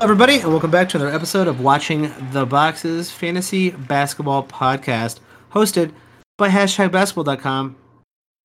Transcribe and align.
everybody, 0.00 0.38
and 0.38 0.50
welcome 0.52 0.70
back 0.70 0.88
to 0.88 0.96
another 0.96 1.12
episode 1.12 1.48
of 1.48 1.60
Watching 1.60 2.12
the 2.30 2.46
Boxes 2.46 3.10
Fantasy 3.10 3.70
Basketball 3.70 4.44
Podcast, 4.44 5.18
hosted 5.52 5.92
by 6.36 6.48
hashtag 6.48 6.92
basketball.com, 6.92 7.74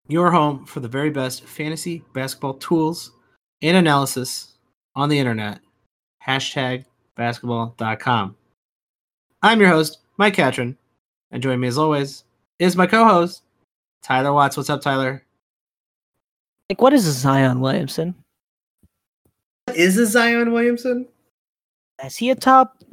your 0.08 0.32
home 0.32 0.66
for 0.66 0.80
the 0.80 0.88
very 0.88 1.12
best 1.12 1.44
fantasy 1.44 2.04
basketball 2.12 2.56
tools 2.56 3.12
and 3.62 3.78
analysis 3.78 4.54
on 4.96 5.10
the 5.10 5.20
internet. 5.20 5.60
Hashtag 6.26 6.86
basketball.com. 7.16 8.36
I'm 9.44 9.60
your 9.60 9.70
host, 9.70 10.00
Mike 10.18 10.34
Catron, 10.34 10.76
and 11.30 11.44
joining 11.44 11.60
me 11.60 11.68
as 11.68 11.78
always 11.78 12.24
is 12.58 12.76
my 12.76 12.88
co 12.88 13.06
host, 13.06 13.44
Tyler 14.02 14.34
Watts. 14.34 14.58
What's 14.58 14.72
up, 14.72 14.82
Tyler? 14.82 15.24
Like, 16.70 16.82
what 16.82 16.94
is 16.94 17.06
a 17.06 17.12
Zion 17.12 17.60
Williamson? 17.60 18.16
Is 19.76 19.98
a 19.98 20.08
Zion 20.08 20.52
Williamson? 20.52 21.08
Is 22.06 22.18
he 22.18 22.30
a 22.30 22.36
top 22.36 22.84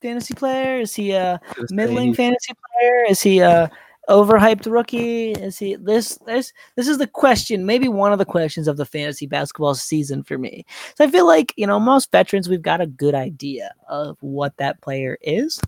fantasy 0.00 0.34
player? 0.34 0.80
Is 0.80 0.94
he 0.94 1.12
a 1.12 1.40
middling 1.70 2.14
fantasy 2.14 2.52
player? 2.52 3.04
Is 3.08 3.22
he 3.22 3.40
a 3.40 3.70
overhyped 4.08 4.70
rookie? 4.70 5.32
Is 5.32 5.58
he 5.58 5.76
this 5.76 6.18
this 6.26 6.52
this 6.76 6.88
is 6.88 6.98
the 6.98 7.06
question, 7.06 7.66
maybe 7.66 7.88
one 7.88 8.12
of 8.12 8.18
the 8.18 8.24
questions 8.24 8.68
of 8.68 8.76
the 8.76 8.84
fantasy 8.84 9.26
basketball 9.26 9.74
season 9.74 10.22
for 10.22 10.38
me. 10.38 10.66
So 10.96 11.04
I 11.04 11.10
feel 11.10 11.26
like, 11.26 11.54
you 11.56 11.66
know, 11.66 11.78
most 11.78 12.10
veterans 12.10 12.48
we've 12.48 12.62
got 12.62 12.80
a 12.80 12.86
good 12.86 13.14
idea 13.14 13.72
of 13.88 14.18
what 14.20 14.56
that 14.56 14.80
player 14.80 15.18
is. 15.22 15.60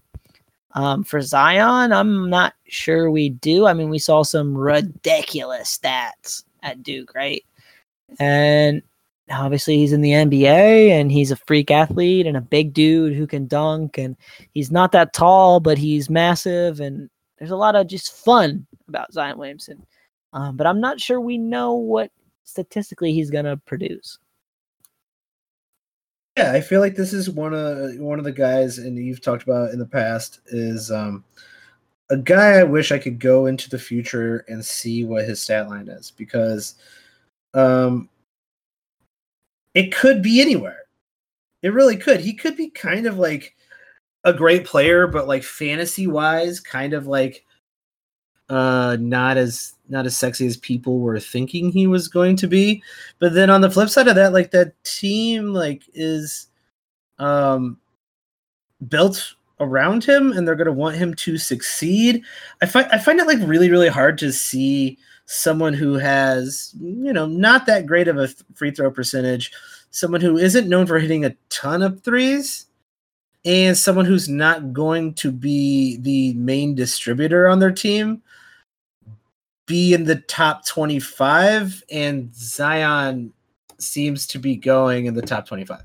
Um, 0.73 1.05
for 1.05 1.21
Zion, 1.21 1.93
I'm 1.93 2.29
not 2.29 2.55
sure 2.67 3.09
we 3.09 3.29
do. 3.29 3.67
I 3.67 3.75
mean, 3.75 3.91
we 3.91 4.01
saw 4.01 4.25
some 4.25 4.59
ridiculous 4.59 5.79
stats 5.79 6.43
at 6.65 6.83
Duke, 6.83 7.15
right? 7.15 7.45
And 8.19 8.83
obviously 9.31 9.77
he's 9.77 9.93
in 9.93 10.01
the 10.01 10.11
NBA 10.11 10.89
and 10.91 11.11
he's 11.11 11.31
a 11.31 11.37
freak 11.37 11.71
athlete 11.71 12.27
and 12.27 12.37
a 12.37 12.43
big 12.43 12.75
dude 12.75 13.15
who 13.15 13.27
can 13.27 13.47
dunk 13.47 13.99
and 13.99 14.17
he's 14.53 14.71
not 14.71 14.93
that 14.93 15.13
tall 15.13 15.61
but 15.61 15.79
he's 15.79 16.11
massive 16.11 16.81
and 16.81 17.09
there's 17.39 17.51
a 17.51 17.57
lot 17.57 17.77
of 17.77 17.87
just 17.87 18.13
fun 18.13 18.67
about 18.89 19.13
Zion 19.13 19.39
Williamson. 19.39 19.85
Um, 20.33 20.57
but 20.57 20.67
I'm 20.67 20.81
not 20.81 21.01
sure 21.01 21.21
we 21.21 21.39
know 21.39 21.75
what 21.75 22.11
statistically 22.45 23.13
he's 23.13 23.31
gonna 23.31 23.57
produce. 23.57 24.19
Yeah, 26.37 26.53
I 26.53 26.61
feel 26.61 26.81
like 26.81 26.97
this 26.97 27.13
is 27.13 27.31
one 27.31 27.55
of 27.55 27.97
one 27.99 28.19
of 28.19 28.25
the 28.25 28.33
guys, 28.33 28.79
and 28.79 28.99
you've 28.99 29.21
talked 29.21 29.45
about 29.45 29.71
in 29.71 29.79
the 29.79 29.87
past 29.87 30.41
is 30.47 30.91
um, 30.91 31.25
a 32.11 32.17
guy 32.17 32.59
I 32.59 32.65
wish 32.65 32.93
I 32.93 32.99
could 32.99 33.21
go 33.21 33.47
into 33.47 33.71
the 33.71 33.79
future 33.79 34.45
and 34.49 34.65
see 34.65 35.05
what 35.05 35.25
his 35.25 35.41
stat 35.41 35.69
line 35.69 35.89
is 35.89 36.11
because 36.11 36.75
um, 37.55 38.09
it 39.75 39.95
could 39.95 40.23
be 40.23 40.41
anywhere. 40.41 40.83
It 41.63 41.73
really 41.73 41.97
could. 41.97 42.21
He 42.21 42.35
could 42.35 42.57
be 42.57 42.71
kind 42.71 43.07
of 43.07 43.19
like 43.19 43.55
a 44.25 44.33
great 44.33 44.65
player, 44.65 45.07
but 45.07 45.29
like 45.29 45.43
fantasy 45.43 46.07
wise, 46.07 46.61
kind 46.61 46.93
of 46.93 47.07
like 47.07 47.45
uh 48.51 48.97
not 49.01 49.39
as 49.39 49.75
not 49.89 50.05
as 50.05 50.17
sexy 50.17 50.47
as 50.47 50.59
people 50.59 51.01
were 51.01 51.19
thinking 51.19 51.71
he 51.71 51.87
was 51.87 52.09
going 52.09 52.37
to 52.37 52.47
be. 52.47 52.83
But 53.19 53.35
then 53.35 53.51
on 53.51 53.61
the 53.61 53.71
flip 53.71 53.89
side 53.89 54.09
of 54.09 54.17
that, 54.17 54.33
like 54.33 54.51
that 54.51 54.73
team 54.85 55.53
like 55.53 55.83
is 55.95 56.49
um 57.19 57.79
built 58.89 59.35
around 59.61 60.05
him 60.05 60.33
and 60.33 60.47
they're 60.47 60.55
gonna 60.55 60.73
want 60.73 60.97
him 60.97 61.15
to 61.15 61.39
succeed. 61.39 62.23
I 62.63 62.67
find 62.67 62.87
I 62.93 62.99
find 62.99 63.21
it 63.21 63.27
like 63.27 63.39
really, 63.43 63.71
really 63.71 63.89
hard 63.89 64.19
to 64.19 64.33
see 64.33 64.99
someone 65.27 65.73
who 65.73 65.95
has, 65.95 66.75
you 66.81 67.13
know, 67.13 67.27
not 67.27 67.67
that 67.67 67.87
great 67.87 68.09
of 68.09 68.19
a 68.19 68.29
free 68.55 68.71
throw 68.71 68.91
percentage 68.91 69.51
someone 69.95 70.21
who 70.21 70.37
isn't 70.37 70.69
known 70.69 70.89
for 70.89 70.99
hitting 70.99 71.25
a 71.25 71.37
ton 71.51 71.81
of 71.81 72.03
threes 72.03 72.67
and 73.45 73.79
someone 73.79 74.05
who's 74.05 74.29
not 74.29 74.73
going 74.73 75.15
to 75.15 75.31
be 75.31 75.99
the 75.99 76.35
main 76.35 76.75
distributor 76.75 77.49
on 77.49 77.61
their 77.61 77.71
team 77.71 78.21
be 79.67 79.95
in 79.95 80.03
the 80.03 80.17
top 80.17 80.67
25 80.67 81.85
and 81.93 82.35
Zion 82.35 83.33
seems 83.79 84.27
to 84.27 84.41
be 84.41 84.57
going 84.57 85.07
in 85.07 85.15
the 85.15 85.23
top 85.23 85.47
25. 85.47 85.83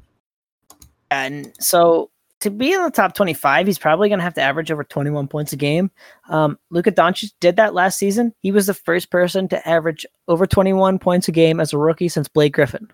And 1.11 1.53
so 1.59 2.09
to 2.41 2.49
be 2.49 2.73
in 2.73 2.81
the 2.83 2.91
top 2.91 3.15
25, 3.15 3.67
he's 3.67 3.77
probably 3.77 4.07
going 4.07 4.19
to 4.19 4.23
have 4.23 4.33
to 4.35 4.41
average 4.41 4.71
over 4.71 4.83
21 4.83 5.27
points 5.27 5.51
a 5.51 5.57
game. 5.57 5.91
Um, 6.29 6.57
Luka 6.69 6.91
Doncic 6.91 7.33
did 7.39 7.57
that 7.57 7.73
last 7.73 7.97
season. 7.97 8.33
He 8.39 8.51
was 8.51 8.67
the 8.67 8.73
first 8.73 9.11
person 9.11 9.47
to 9.49 9.67
average 9.67 10.05
over 10.27 10.45
21 10.47 10.99
points 10.99 11.27
a 11.27 11.31
game 11.31 11.59
as 11.59 11.73
a 11.73 11.77
rookie 11.77 12.07
since 12.07 12.27
Blake 12.27 12.53
Griffin. 12.53 12.89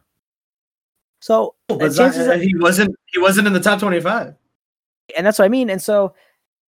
So 1.20 1.56
oh, 1.70 1.78
but 1.78 1.96
that, 1.96 2.42
he 2.42 2.56
wasn't 2.58 2.96
he 3.12 3.20
wasn't 3.20 3.48
in 3.48 3.54
the 3.54 3.60
top 3.60 3.80
25. 3.80 4.36
And 5.16 5.26
that's 5.26 5.40
what 5.40 5.46
I 5.46 5.50
mean. 5.50 5.70
And 5.70 5.82
so, 5.82 6.14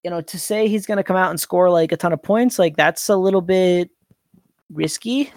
you 0.03 0.11
know, 0.11 0.21
to 0.21 0.39
say 0.39 0.69
he's 0.69 0.87
going 0.87 0.97
to 0.99 1.05
come 1.05 1.17
out 1.17 1.31
and 1.31 1.41
score 1.41 1.71
like 1.71 1.93
a 1.93 1.97
ton 1.97 2.13
of 2.13 2.23
points, 2.23 2.59
like 2.59 2.77
that's 2.77 3.09
a 3.09 3.17
little 3.17 3.41
bit 3.41 3.91
risky. 4.71 5.33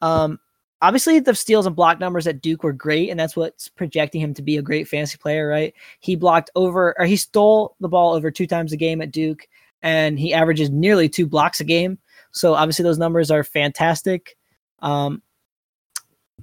Um, 0.00 0.38
obviously 0.82 1.20
the 1.20 1.34
steals 1.34 1.66
and 1.66 1.76
block 1.76 2.00
numbers 2.00 2.26
at 2.26 2.42
Duke 2.42 2.62
were 2.62 2.72
great, 2.72 3.10
and 3.10 3.18
that's 3.18 3.36
what's 3.36 3.68
projecting 3.68 4.20
him 4.20 4.34
to 4.34 4.42
be 4.42 4.56
a 4.56 4.62
great 4.62 4.88
fantasy 4.88 5.18
player, 5.18 5.48
right? 5.48 5.74
He 6.00 6.16
blocked 6.16 6.50
over 6.54 6.94
or 6.98 7.06
he 7.06 7.16
stole 7.16 7.76
the 7.80 7.88
ball 7.88 8.14
over 8.14 8.30
two 8.30 8.46
times 8.46 8.72
a 8.72 8.76
game 8.76 9.00
at 9.00 9.12
Duke, 9.12 9.46
and 9.82 10.18
he 10.18 10.34
averages 10.34 10.70
nearly 10.70 11.08
two 11.08 11.26
blocks 11.26 11.60
a 11.60 11.64
game. 11.64 11.98
So 12.32 12.54
obviously 12.54 12.82
those 12.82 12.98
numbers 12.98 13.30
are 13.30 13.44
fantastic. 13.44 14.36
Um, 14.80 15.22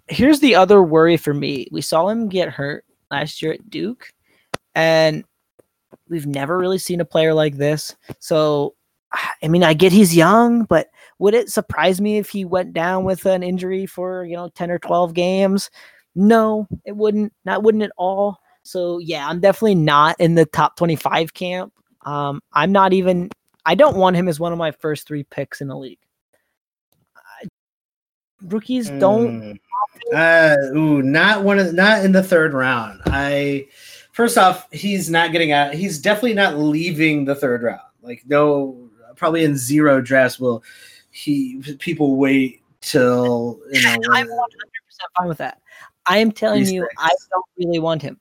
here's 0.07 0.39
the 0.39 0.55
other 0.55 0.81
worry 0.81 1.17
for 1.17 1.33
me. 1.33 1.67
We 1.71 1.81
saw 1.81 2.09
him 2.09 2.29
get 2.29 2.49
hurt 2.49 2.85
last 3.11 3.41
year 3.41 3.53
at 3.53 3.69
Duke, 3.69 4.09
and 4.73 5.23
we've 6.09 6.27
never 6.27 6.57
really 6.57 6.79
seen 6.79 7.01
a 7.01 7.05
player 7.05 7.33
like 7.33 7.57
this. 7.57 7.95
So, 8.19 8.75
I 9.43 9.47
mean, 9.47 9.63
I 9.63 9.75
get 9.75 9.91
he's 9.91 10.15
young, 10.15 10.63
but 10.63 10.89
would 11.23 11.33
it 11.33 11.49
surprise 11.49 12.01
me 12.01 12.17
if 12.17 12.27
he 12.27 12.43
went 12.43 12.73
down 12.73 13.05
with 13.05 13.25
an 13.25 13.43
injury 13.43 13.85
for, 13.85 14.25
you 14.25 14.35
know, 14.35 14.49
10 14.49 14.69
or 14.69 14.77
12 14.77 15.13
games? 15.13 15.71
No, 16.15 16.67
it 16.83 16.97
wouldn't. 16.97 17.31
Not 17.45 17.63
wouldn't 17.63 17.85
at 17.85 17.93
all. 17.97 18.41
So, 18.63 18.97
yeah, 18.97 19.25
I'm 19.25 19.39
definitely 19.39 19.75
not 19.75 20.17
in 20.19 20.35
the 20.35 20.45
top 20.45 20.75
25 20.75 21.33
camp. 21.33 21.71
Um, 22.05 22.41
I'm 22.51 22.73
not 22.73 22.91
even, 22.91 23.29
I 23.65 23.73
don't 23.73 23.95
want 23.95 24.17
him 24.17 24.27
as 24.27 24.37
one 24.37 24.51
of 24.51 24.57
my 24.57 24.71
first 24.71 25.07
three 25.07 25.23
picks 25.23 25.61
in 25.61 25.69
the 25.69 25.77
league. 25.77 25.99
rookies 28.41 28.89
mm. 28.89 28.99
don't 28.99 29.59
uh, 30.13 30.57
ooh, 30.75 31.01
not 31.01 31.45
one 31.45 31.57
of 31.57 31.73
not 31.73 32.03
in 32.03 32.11
the 32.11 32.21
third 32.21 32.53
round. 32.53 32.99
I 33.05 33.67
first 34.11 34.37
off, 34.37 34.67
he's 34.73 35.09
not 35.09 35.31
getting 35.31 35.53
out. 35.53 35.73
He's 35.73 35.99
definitely 35.99 36.33
not 36.33 36.57
leaving 36.57 37.23
the 37.23 37.35
third 37.35 37.63
round. 37.63 37.79
Like 38.01 38.23
no, 38.27 38.89
probably 39.15 39.45
in 39.45 39.55
zero 39.55 40.01
drafts 40.01 40.37
will 40.37 40.61
he 41.13 41.61
people 41.79 42.17
wait 42.17 42.61
till 42.81 43.59
you 43.71 43.81
know. 43.81 43.89
I'm 44.11 44.27
100 44.27 44.27
percent 44.27 45.11
fine 45.17 45.27
with 45.27 45.37
that. 45.37 45.61
I 46.05 46.17
am 46.17 46.31
telling 46.31 46.67
you, 46.67 46.87
I 46.97 47.09
don't 47.31 47.45
really 47.57 47.79
want 47.79 48.01
him. 48.01 48.19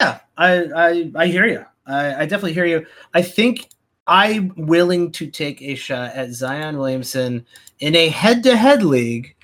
Yeah, 0.00 0.20
I 0.36 0.64
I, 0.64 1.10
I 1.16 1.26
hear 1.26 1.46
you. 1.46 1.64
I, 1.86 2.22
I 2.22 2.26
definitely 2.26 2.52
hear 2.52 2.66
you. 2.66 2.86
I 3.14 3.22
think 3.22 3.68
I'm 4.06 4.52
willing 4.56 5.10
to 5.12 5.26
take 5.26 5.62
a 5.62 5.74
shot 5.74 6.12
at 6.12 6.30
Zion 6.32 6.78
Williamson 6.78 7.46
in 7.80 7.96
a 7.96 8.08
head-to-head 8.08 8.82
league 8.82 9.34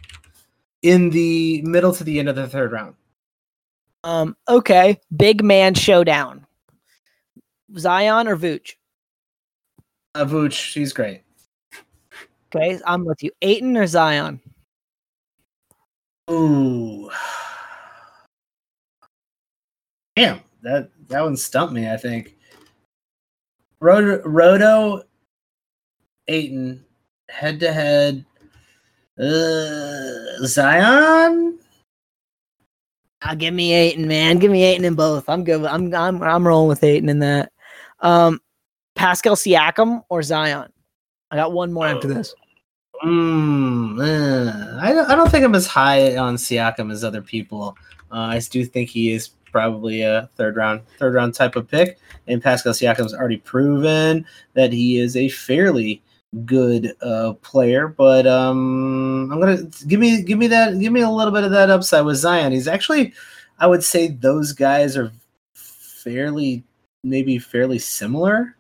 in 0.83 1.11
the 1.11 1.63
middle 1.63 1.93
to 1.93 2.05
the 2.05 2.19
end 2.19 2.29
of 2.29 2.37
the 2.37 2.49
third 2.49 2.73
round. 2.73 2.95
Um, 4.05 4.37
okay. 4.49 5.01
Big 5.17 5.45
man 5.45 5.75
showdown. 5.75 6.47
Zion 7.79 8.29
or 8.29 8.37
Vooch? 8.37 8.75
Uh, 10.15 10.25
Vooch, 10.25 10.53
she's 10.53 10.93
great. 10.93 11.23
Okay, 12.55 12.79
I'm 12.87 13.05
with 13.05 13.23
you. 13.23 13.31
Ayton 13.41 13.77
or 13.79 13.87
Zion? 13.87 14.39
Ooh. 16.31 17.11
Damn, 20.17 20.41
that 20.63 20.91
that 21.09 21.23
one 21.23 21.37
stumped 21.37 21.73
me, 21.73 21.91
I 21.91 21.97
think. 21.97 22.37
Roto, 23.81 24.23
Roto 24.29 25.03
Ayton, 26.29 26.85
head 27.31 27.59
to 27.61 27.73
head. 27.73 28.25
Uh, 29.19 30.45
Zion. 30.47 31.59
Uh, 33.23 33.35
give 33.35 33.55
me 33.55 33.73
Ayton, 33.73 34.07
man. 34.07 34.39
Give 34.39 34.51
me 34.51 34.63
Ayton 34.65 34.85
in 34.85 34.95
both. 34.95 35.29
I'm 35.29 35.43
good. 35.43 35.65
I'm 35.65 35.95
I'm 35.95 36.23
I'm 36.23 36.47
rolling 36.47 36.69
with 36.69 36.85
Ayton 36.85 37.09
in 37.09 37.21
that. 37.21 37.51
Um, 38.01 38.41
Pascal 38.95 39.37
Siakam 39.37 40.03
or 40.11 40.23
Zion. 40.23 40.71
I 41.31 41.37
got 41.37 41.53
one 41.53 41.73
more 41.73 41.87
after 41.87 42.09
this. 42.09 42.35
Mm, 43.03 43.99
uh, 43.99 44.81
I 44.81 44.93
don't. 44.93 45.11
I 45.11 45.17
don't 45.17 45.31
think 45.31 45.45
I'm 45.45 45.55
as 45.55 45.67
high 45.67 46.17
on 46.17 46.37
Siakam 46.37 46.93
as 46.93 47.03
other 47.03 47.23
people. 47.23 47.77
Uh, 48.13 48.17
I 48.17 48.41
do 48.51 48.65
think 48.65 48.91
he 48.91 49.11
is 49.13 49.29
probably 49.51 50.03
a 50.03 50.29
third 50.37 50.57
round 50.57 50.83
third 50.99 51.15
round 51.15 51.35
type 51.35 51.57
of 51.57 51.69
pick, 51.69 51.99
and 52.29 52.43
Pascal 52.43 52.73
Siakam's 52.73 53.15
already 53.15 53.39
proven 53.39 54.25
that 54.55 54.73
he 54.73 55.01
is 55.01 55.17
a 55.17 55.29
fairly 55.29 56.03
good 56.45 56.95
uh, 57.03 57.35
player, 57.43 57.89
but 57.89 58.27
um, 58.27 59.31
I'm 59.33 59.41
gonna 59.41 59.65
give 59.87 60.01
me 60.01 60.23
give 60.23 60.39
me 60.39 60.47
that 60.49 60.79
give 60.79 60.93
me 60.93 61.03
a 61.03 61.11
little 61.11 61.33
bit 61.33 61.45
of 61.45 61.51
that 61.51 61.71
upside 61.71 62.05
with 62.05 62.17
Zion. 62.17 62.53
He's 62.53 62.69
actually, 62.69 63.13
I 63.59 63.67
would 63.67 63.85
say 63.85 64.09
those 64.09 64.53
guys 64.53 64.97
are 64.97 65.13
fairly, 65.55 66.65
maybe 67.05 67.39
fairly 67.39 67.79
similar 67.79 68.57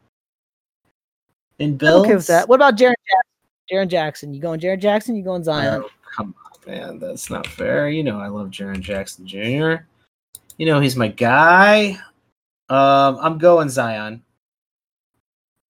in 1.58 1.78
I'm 1.80 2.00
okay 2.00 2.14
with 2.14 2.26
that. 2.26 2.48
What 2.48 2.56
about 2.56 2.74
Jaren 2.74 2.94
Jackson? 3.06 3.31
Jaren 3.72 3.88
Jackson. 3.88 4.34
You 4.34 4.40
going 4.40 4.60
Jaren 4.60 4.80
Jackson? 4.80 5.16
You 5.16 5.24
going 5.24 5.44
Zion? 5.44 5.82
Oh, 5.84 5.90
come 6.14 6.34
on, 6.44 6.74
man. 6.74 6.98
That's 6.98 7.30
not 7.30 7.46
fair. 7.46 7.88
You 7.88 8.04
know 8.04 8.18
I 8.18 8.28
love 8.28 8.50
Jaren 8.50 8.80
Jackson 8.80 9.26
Jr. 9.26 9.84
You 10.58 10.66
know 10.66 10.80
he's 10.80 10.96
my 10.96 11.08
guy. 11.08 11.98
Um, 12.68 13.18
I'm 13.20 13.38
going 13.38 13.68
Zion. 13.68 14.22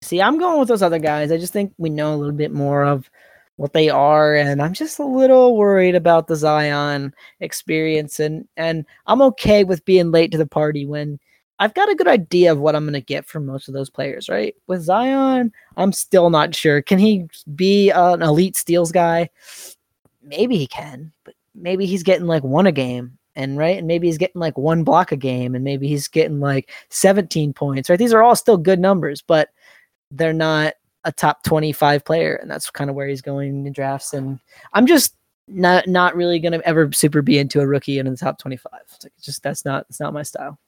See, 0.02 0.20
I'm 0.20 0.38
going 0.38 0.58
with 0.58 0.68
those 0.68 0.82
other 0.82 0.98
guys. 0.98 1.30
I 1.30 1.38
just 1.38 1.52
think 1.52 1.72
we 1.78 1.90
know 1.90 2.14
a 2.14 2.16
little 2.16 2.34
bit 2.34 2.52
more 2.52 2.82
of 2.82 3.08
what 3.56 3.72
they 3.72 3.88
are, 3.88 4.34
and 4.34 4.60
I'm 4.60 4.72
just 4.72 4.98
a 4.98 5.04
little 5.04 5.56
worried 5.56 5.94
about 5.94 6.26
the 6.26 6.34
Zion 6.34 7.14
experience. 7.38 8.18
And 8.18 8.48
and 8.56 8.84
I'm 9.06 9.22
okay 9.22 9.62
with 9.62 9.84
being 9.84 10.10
late 10.10 10.32
to 10.32 10.38
the 10.38 10.46
party 10.46 10.86
when 10.86 11.20
I've 11.58 11.74
got 11.74 11.90
a 11.90 11.94
good 11.94 12.08
idea 12.08 12.52
of 12.52 12.58
what 12.58 12.74
I'm 12.74 12.84
going 12.84 12.94
to 12.94 13.00
get 13.00 13.26
from 13.26 13.46
most 13.46 13.68
of 13.68 13.74
those 13.74 13.90
players. 13.90 14.28
Right 14.28 14.54
with 14.66 14.82
Zion, 14.82 15.52
I'm 15.76 15.92
still 15.92 16.30
not 16.30 16.54
sure. 16.54 16.82
Can 16.82 16.98
he 16.98 17.26
be 17.54 17.90
an 17.90 18.22
elite 18.22 18.56
steals 18.56 18.92
guy? 18.92 19.30
Maybe 20.22 20.56
he 20.56 20.66
can, 20.66 21.12
but 21.24 21.34
maybe 21.54 21.86
he's 21.86 22.02
getting 22.02 22.26
like 22.26 22.44
one 22.44 22.66
a 22.66 22.72
game. 22.72 23.18
And 23.34 23.56
right, 23.56 23.78
and 23.78 23.86
maybe 23.86 24.08
he's 24.08 24.18
getting 24.18 24.40
like 24.40 24.58
one 24.58 24.84
block 24.84 25.10
a 25.10 25.16
game, 25.16 25.54
and 25.54 25.64
maybe 25.64 25.88
he's 25.88 26.06
getting 26.06 26.38
like 26.38 26.70
17 26.90 27.54
points. 27.54 27.88
Right, 27.88 27.98
these 27.98 28.12
are 28.12 28.22
all 28.22 28.36
still 28.36 28.58
good 28.58 28.78
numbers, 28.78 29.22
but 29.22 29.48
they're 30.10 30.34
not 30.34 30.74
a 31.04 31.12
top 31.12 31.42
25 31.42 32.04
player 32.04 32.36
and 32.36 32.50
that's 32.50 32.70
kind 32.70 32.88
of 32.88 32.96
where 32.96 33.08
he's 33.08 33.22
going 33.22 33.66
in 33.66 33.72
drafts 33.72 34.12
and 34.12 34.38
i'm 34.72 34.86
just 34.86 35.16
not 35.48 35.86
not 35.88 36.14
really 36.14 36.38
going 36.38 36.52
to 36.52 36.66
ever 36.66 36.90
super 36.92 37.22
be 37.22 37.38
into 37.38 37.60
a 37.60 37.66
rookie 37.66 37.98
in 37.98 38.06
the 38.06 38.16
top 38.16 38.38
25 38.38 38.72
it's 38.84 39.04
like, 39.04 39.12
just 39.20 39.42
that's 39.42 39.64
not 39.64 39.84
it's 39.88 39.98
not 39.98 40.12
my 40.12 40.22
style 40.22 40.58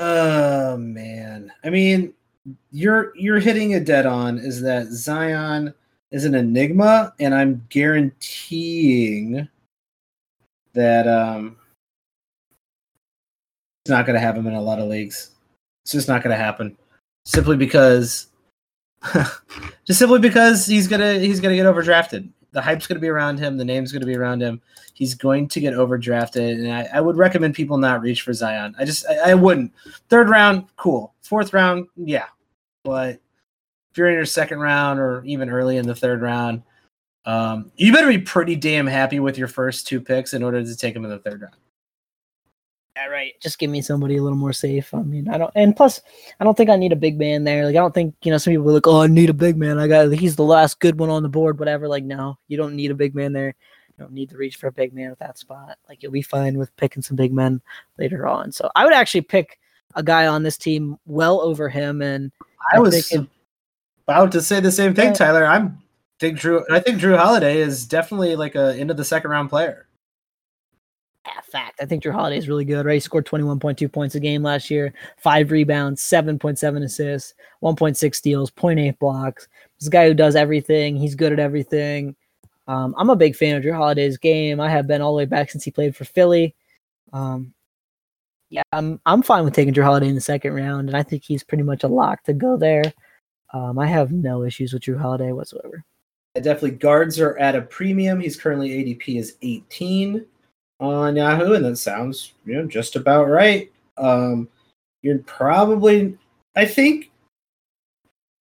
Oh 0.00 0.76
man. 0.76 1.52
I 1.64 1.70
mean, 1.70 2.14
you're 2.70 3.12
you're 3.16 3.40
hitting 3.40 3.74
a 3.74 3.80
dead 3.80 4.06
on 4.06 4.38
is 4.38 4.60
that 4.62 4.86
Zion 4.88 5.74
is 6.10 6.24
an 6.24 6.34
enigma, 6.34 7.12
and 7.20 7.34
I'm 7.34 7.66
guaranteeing 7.68 9.48
that 10.74 11.08
um 11.08 11.56
it's 13.84 13.90
not 13.90 14.06
gonna 14.06 14.20
have 14.20 14.36
him 14.36 14.46
in 14.46 14.54
a 14.54 14.62
lot 14.62 14.78
of 14.78 14.88
leagues. 14.88 15.32
It's 15.84 15.92
just 15.92 16.08
not 16.08 16.22
gonna 16.22 16.36
happen. 16.36 16.76
Simply 17.24 17.56
because 17.56 18.28
just 19.84 19.98
simply 19.98 20.20
because 20.20 20.66
he's 20.66 20.86
gonna 20.86 21.18
he's 21.18 21.40
gonna 21.40 21.56
get 21.56 21.66
overdrafted. 21.66 22.28
The 22.58 22.62
hype's 22.62 22.88
gonna 22.88 22.98
be 22.98 23.06
around 23.06 23.38
him, 23.38 23.56
the 23.56 23.64
name's 23.64 23.92
gonna 23.92 24.04
be 24.04 24.16
around 24.16 24.42
him. 24.42 24.60
He's 24.94 25.14
going 25.14 25.46
to 25.46 25.60
get 25.60 25.74
overdrafted, 25.74 26.54
and 26.54 26.72
I, 26.72 26.88
I 26.92 27.00
would 27.00 27.16
recommend 27.16 27.54
people 27.54 27.78
not 27.78 28.00
reach 28.00 28.22
for 28.22 28.32
Zion. 28.32 28.74
I 28.80 28.84
just 28.84 29.06
I, 29.08 29.30
I 29.30 29.34
wouldn't. 29.34 29.72
Third 30.08 30.28
round, 30.28 30.64
cool. 30.74 31.14
Fourth 31.22 31.52
round, 31.52 31.86
yeah. 31.94 32.26
But 32.82 33.20
if 33.92 33.96
you're 33.96 34.08
in 34.08 34.14
your 34.14 34.26
second 34.26 34.58
round 34.58 34.98
or 34.98 35.22
even 35.24 35.50
early 35.50 35.76
in 35.76 35.86
the 35.86 35.94
third 35.94 36.20
round, 36.20 36.64
um, 37.26 37.70
you 37.76 37.92
better 37.92 38.08
be 38.08 38.18
pretty 38.18 38.56
damn 38.56 38.88
happy 38.88 39.20
with 39.20 39.38
your 39.38 39.46
first 39.46 39.86
two 39.86 40.00
picks 40.00 40.34
in 40.34 40.42
order 40.42 40.64
to 40.64 40.76
take 40.76 40.96
him 40.96 41.04
in 41.04 41.10
the 41.10 41.20
third 41.20 41.42
round. 41.42 41.54
Yeah 42.98 43.06
right 43.06 43.40
just 43.40 43.58
give 43.58 43.70
me 43.70 43.80
somebody 43.80 44.16
a 44.16 44.22
little 44.22 44.38
more 44.38 44.52
safe 44.52 44.92
i 44.92 45.02
mean 45.02 45.28
i 45.28 45.38
don't 45.38 45.52
and 45.54 45.76
plus 45.76 46.00
i 46.40 46.44
don't 46.44 46.56
think 46.56 46.68
i 46.68 46.76
need 46.76 46.92
a 46.92 46.96
big 46.96 47.18
man 47.18 47.44
there 47.44 47.64
like 47.64 47.76
i 47.76 47.78
don't 47.78 47.94
think 47.94 48.14
you 48.22 48.30
know 48.30 48.38
some 48.38 48.52
people 48.52 48.68
are 48.68 48.72
like 48.72 48.86
oh 48.86 49.02
i 49.02 49.06
need 49.06 49.30
a 49.30 49.34
big 49.34 49.56
man 49.56 49.78
i 49.78 49.86
got 49.86 50.10
he's 50.12 50.36
the 50.36 50.42
last 50.42 50.80
good 50.80 50.98
one 50.98 51.10
on 51.10 51.22
the 51.22 51.28
board 51.28 51.58
whatever 51.58 51.86
like 51.86 52.04
no 52.04 52.36
you 52.48 52.56
don't 52.56 52.74
need 52.74 52.90
a 52.90 52.94
big 52.94 53.14
man 53.14 53.32
there 53.32 53.48
you 53.48 53.94
don't 53.98 54.12
need 54.12 54.28
to 54.30 54.36
reach 54.36 54.56
for 54.56 54.66
a 54.66 54.72
big 54.72 54.92
man 54.92 55.10
at 55.10 55.18
that 55.18 55.38
spot 55.38 55.78
like 55.88 56.02
you'll 56.02 56.12
be 56.12 56.22
fine 56.22 56.58
with 56.58 56.76
picking 56.76 57.02
some 57.02 57.16
big 57.16 57.32
men 57.32 57.60
later 57.98 58.26
on 58.26 58.50
so 58.50 58.70
i 58.74 58.84
would 58.84 58.94
actually 58.94 59.20
pick 59.20 59.58
a 59.94 60.02
guy 60.02 60.26
on 60.26 60.42
this 60.42 60.56
team 60.56 60.98
well 61.06 61.40
over 61.40 61.68
him 61.68 62.02
and 62.02 62.32
I 62.72 62.76
I 62.76 62.80
was 62.80 63.12
about 64.06 64.32
to 64.32 64.42
say 64.42 64.60
the 64.60 64.72
same 64.72 64.94
thing, 64.94 65.08
Yeah. 65.08 65.14
Tyler. 65.14 65.46
I'm 65.46 65.78
think 66.18 66.38
Jrue. 66.38 66.64
I 66.70 66.80
think 66.80 67.00
Jrue 67.00 67.16
Holiday 67.16 67.58
is 67.58 67.86
definitely 67.86 68.36
like 68.36 68.54
a 68.54 68.76
into 68.76 68.94
the 68.94 69.04
second 69.04 69.30
round 69.30 69.50
player. 69.50 69.86
Yeah, 71.28 71.40
fact. 71.42 71.80
I 71.82 71.84
think 71.84 72.02
Jrue 72.02 72.12
Holiday 72.12 72.38
is 72.38 72.48
really 72.48 72.64
good, 72.64 72.86
right? 72.86 72.94
He 72.94 73.00
scored 73.00 73.26
21.2 73.26 73.92
points 73.92 74.14
a 74.14 74.20
game 74.20 74.42
last 74.42 74.70
year, 74.70 74.94
five 75.18 75.50
rebounds, 75.50 76.02
7.7 76.02 76.82
assists, 76.82 77.34
1.6 77.62 78.14
steals, 78.14 78.50
0.8 78.50 78.98
blocks. 78.98 79.46
This 79.78 79.90
guy 79.90 80.08
who 80.08 80.14
does 80.14 80.36
everything. 80.36 80.96
He's 80.96 81.14
good 81.14 81.32
at 81.32 81.38
everything. 81.38 82.16
Um, 82.66 82.94
I'm 82.96 83.10
a 83.10 83.16
big 83.16 83.36
fan 83.36 83.56
of 83.56 83.62
Jrue 83.62 83.76
Holiday's 83.76 84.16
game. 84.16 84.58
I 84.58 84.70
have 84.70 84.86
been 84.86 85.02
all 85.02 85.12
the 85.12 85.18
way 85.18 85.24
back 85.26 85.50
since 85.50 85.64
he 85.64 85.70
played 85.70 85.94
for 85.94 86.06
Philly. 86.06 86.54
Um, 87.12 87.52
yeah, 88.48 88.62
I'm 88.72 88.98
I'm 89.04 89.22
fine 89.22 89.44
with 89.44 89.54
taking 89.54 89.74
Jrue 89.74 89.84
Holiday 89.84 90.08
in 90.08 90.14
the 90.14 90.22
second 90.22 90.54
round, 90.54 90.88
and 90.88 90.96
I 90.96 91.02
think 91.02 91.24
he's 91.24 91.44
pretty 91.44 91.64
much 91.64 91.84
a 91.84 91.88
lock 91.88 92.22
to 92.24 92.32
go 92.32 92.56
there. 92.56 92.84
Um, 93.52 93.78
I 93.78 93.86
have 93.86 94.12
no 94.12 94.44
issues 94.44 94.72
with 94.72 94.82
Jrue 94.82 95.00
Holiday 95.00 95.32
whatsoever. 95.32 95.84
Definitely 96.34 96.72
guards 96.72 97.20
are 97.20 97.36
at 97.38 97.56
a 97.56 97.62
premium. 97.62 98.20
He's 98.20 98.40
currently 98.40 98.70
ADP 98.70 99.18
is 99.18 99.36
18 99.42 100.24
on 100.80 101.16
Yahoo, 101.16 101.54
and 101.54 101.64
that 101.64 101.76
sounds 101.76 102.34
you 102.44 102.54
know 102.54 102.66
just 102.66 102.96
about 102.96 103.28
right. 103.28 103.70
Um, 103.96 104.48
you're 105.02 105.18
probably, 105.18 106.16
I 106.56 106.64
think, 106.64 107.10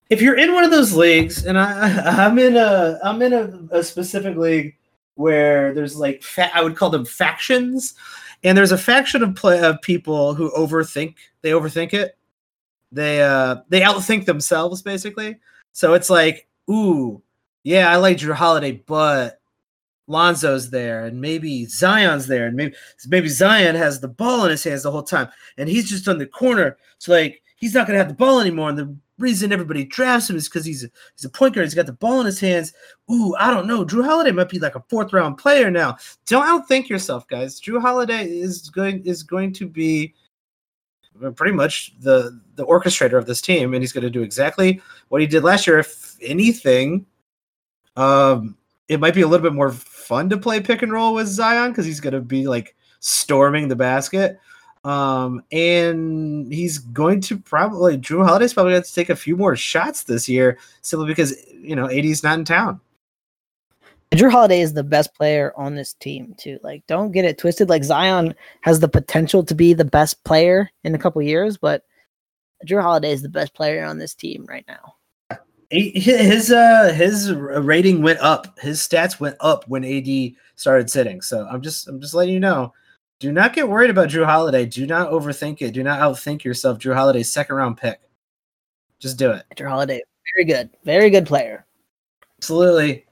if 0.10 0.22
you're 0.22 0.38
in 0.38 0.54
one 0.54 0.64
of 0.64 0.72
those 0.72 0.94
leagues, 0.94 1.46
and 1.46 1.58
I, 1.58 2.26
I'm 2.26 2.40
in 2.40 2.58
a, 2.58 3.00
I'm 3.04 3.22
in 3.22 3.34
a, 3.34 3.78
a 3.78 3.84
specific 3.84 4.38
league 4.38 4.76
where 5.16 5.74
there's 5.74 5.98
like, 5.98 6.24
fa- 6.24 6.56
I 6.56 6.64
would 6.64 6.76
call 6.76 6.90
them 6.90 7.06
factions, 7.06 7.96
and 8.44 8.58
there's 8.58 8.72
a 8.72 8.78
faction 8.78 9.24
of 9.24 9.36
play 9.36 9.60
of 9.60 9.82
people 9.82 10.34
who 10.34 10.52
overthink. 10.52 11.16
They 11.42 11.52
overthink 11.52 11.94
it. 11.94 12.18
They 12.92 13.22
uh 13.22 13.58
they 13.68 13.82
outthink 13.82 14.26
themselves 14.26 14.82
basically. 14.82 15.38
So 15.74 15.94
it's 15.94 16.10
like, 16.10 16.48
ooh, 16.70 17.22
yeah, 17.64 17.92
I 17.92 17.98
like 17.98 18.18
Jrue 18.18 18.34
Holiday, 18.34 18.84
but 18.86 19.42
Lonzo's 20.08 20.70
there, 20.70 21.06
and 21.06 21.20
maybe 21.20 21.66
Zion's 21.66 22.28
there, 22.28 22.48
and 22.48 22.56
maybe 22.56 22.76
maybe 23.08 23.28
Zion 23.28 23.76
has 23.76 24.00
the 24.00 24.08
ball 24.08 24.46
in 24.46 24.52
his 24.52 24.64
hands 24.64 24.84
the 24.84 24.92
whole 24.92 25.04
time, 25.04 25.30
and 25.58 25.68
he's 25.68 25.90
just 25.90 26.08
on 26.08 26.18
the 26.18 26.26
corner. 26.26 26.78
So 26.98 27.12
like 27.12 27.42
he's 27.58 27.74
not 27.74 27.88
gonna 27.88 28.00
have 28.00 28.08
the 28.08 28.14
ball 28.14 28.40
anymore. 28.40 28.70
And 28.70 28.78
the 28.78 28.96
reason 29.18 29.52
everybody 29.52 29.84
drafts 29.84 30.30
him 30.30 30.36
is 30.36 30.48
because 30.48 30.66
he's 30.66 30.84
a, 30.84 30.90
he's 31.16 31.26
a 31.26 31.30
point 31.30 31.56
guard. 31.56 31.66
He's 31.66 31.74
got 31.74 31.88
the 31.88 31.94
ball 31.94 32.20
in 32.20 32.26
his 32.26 32.40
hands. 32.40 32.74
Ooh, 33.12 33.36
I 33.36 33.52
don't 33.52 33.68
know. 33.68 33.84
Jrue 33.84 34.06
Holiday 34.06 34.32
might 34.32 34.50
be 34.50 34.60
like 34.60 34.76
a 34.76 34.84
fourth 34.90 35.12
round 35.14 35.38
player 35.38 35.70
now. 35.70 35.98
Don't 36.26 36.46
outthink 36.46 36.88
yourself, 36.88 37.28
guys. 37.28 37.60
Jrue 37.60 37.82
Holiday 37.82 38.26
is 38.30 38.70
going 38.70 39.04
is 39.06 39.24
going 39.24 39.54
to 39.54 39.68
be 39.68 40.14
pretty 41.36 41.54
much 41.54 41.94
the 42.00 42.40
the 42.56 42.66
orchestrator 42.66 43.18
of 43.18 43.26
this 43.26 43.42
team, 43.42 43.74
and 43.74 43.84
he's 43.84 43.94
going 43.94 44.04
to 44.04 44.10
do 44.10 44.22
exactly 44.22 44.82
what 45.10 45.22
he 45.22 45.28
did 45.28 45.44
last 45.44 45.68
year. 45.68 45.80
If 45.80 46.16
anything, 46.22 47.06
um, 47.96 48.58
it 48.88 49.00
might 49.00 49.14
be 49.14 49.22
a 49.22 49.28
little 49.28 49.44
bit 49.44 49.54
more 49.54 49.72
fun 50.08 50.30
to 50.30 50.38
play 50.38 50.62
pick 50.62 50.82
and 50.82 50.92
roll 50.92 51.14
with 51.14 51.28
Zion 51.28 51.72
because 51.72 51.86
he's 51.86 52.00
going 52.00 52.14
to 52.14 52.22
be 52.22 52.48
like 52.48 52.76
storming 53.00 53.68
the 53.68 53.76
basket. 53.76 54.40
Um, 54.84 55.44
and 55.52 56.52
he's 56.52 56.78
going 56.78 57.20
to 57.22 57.38
probably 57.38 57.98
Jrue 57.98 58.26
Holiday's 58.26 58.54
probably 58.54 58.74
going 58.74 58.84
to 58.84 58.94
take 58.94 59.10
a 59.10 59.16
few 59.16 59.36
more 59.36 59.56
shots 59.56 60.04
this 60.04 60.30
year 60.30 60.58
simply 60.82 61.08
because 61.08 61.36
you 61.52 61.76
know 61.76 61.90
AD's 61.90 62.24
not 62.24 62.40
in 62.40 62.46
town. 62.46 62.80
Jrue 64.12 64.32
Holiday 64.32 64.62
is 64.62 64.74
the 64.74 64.84
best 64.84 65.14
player 65.14 65.52
on 65.58 65.76
this 65.76 65.94
team 65.94 66.34
too. 66.38 66.60
Like, 66.64 66.88
don't 66.88 67.12
get 67.12 67.26
it 67.26 67.38
twisted. 67.38 67.68
Like 67.68 67.84
Zion 67.84 68.34
has 68.62 68.80
the 68.80 68.88
potential 68.88 69.44
to 69.44 69.54
be 69.54 69.74
the 69.74 69.84
best 69.84 70.24
player 70.24 70.70
in 70.86 70.96
a 70.96 71.00
couple 71.00 71.22
years, 71.22 71.58
but 71.58 71.84
Jrue 72.66 72.82
Holiday 72.82 73.12
is 73.12 73.22
the 73.22 73.30
best 73.30 73.54
player 73.54 73.84
on 73.84 73.98
this 73.98 74.16
team 74.16 74.46
right 74.48 74.66
now. 74.68 74.96
He- 75.70 75.92
His 76.00 76.52
uh 76.52 76.94
his 76.94 77.34
rating 77.34 78.02
went 78.02 78.20
up. 78.20 78.58
His 78.60 78.80
stats 78.80 79.20
went 79.20 79.36
up 79.42 79.68
when 79.68 79.84
AD 79.84 80.36
started 80.56 80.90
sitting. 80.90 81.22
So 81.22 81.46
I'm 81.50 81.62
just 81.62 81.88
I'm 81.88 82.00
just 82.02 82.14
letting 82.14 82.34
you 82.34 82.40
know. 82.40 82.74
Do 83.20 83.32
not 83.32 83.54
get 83.54 83.68
worried 83.68 83.90
about 83.90 84.10
Jrue 84.10 84.26
Holiday. 84.26 84.66
Do 84.66 84.86
not 84.86 85.10
overthink 85.12 85.62
it. 85.62 85.72
Do 85.74 85.84
not 85.84 86.00
outthink 86.00 86.44
yourself. 86.44 86.78
Jrue 86.80 86.94
Holiday's 86.94 87.32
second 87.32 87.56
round 87.56 87.78
pick. 87.78 88.00
Just 89.00 89.18
do 89.18 89.32
it. 89.32 89.44
Jrue 89.56 89.70
Holiday, 89.70 90.02
very 90.36 90.46
good, 90.46 90.70
very 90.84 91.10
good 91.10 91.26
player. 91.26 91.66
Absolutely. 92.40 93.06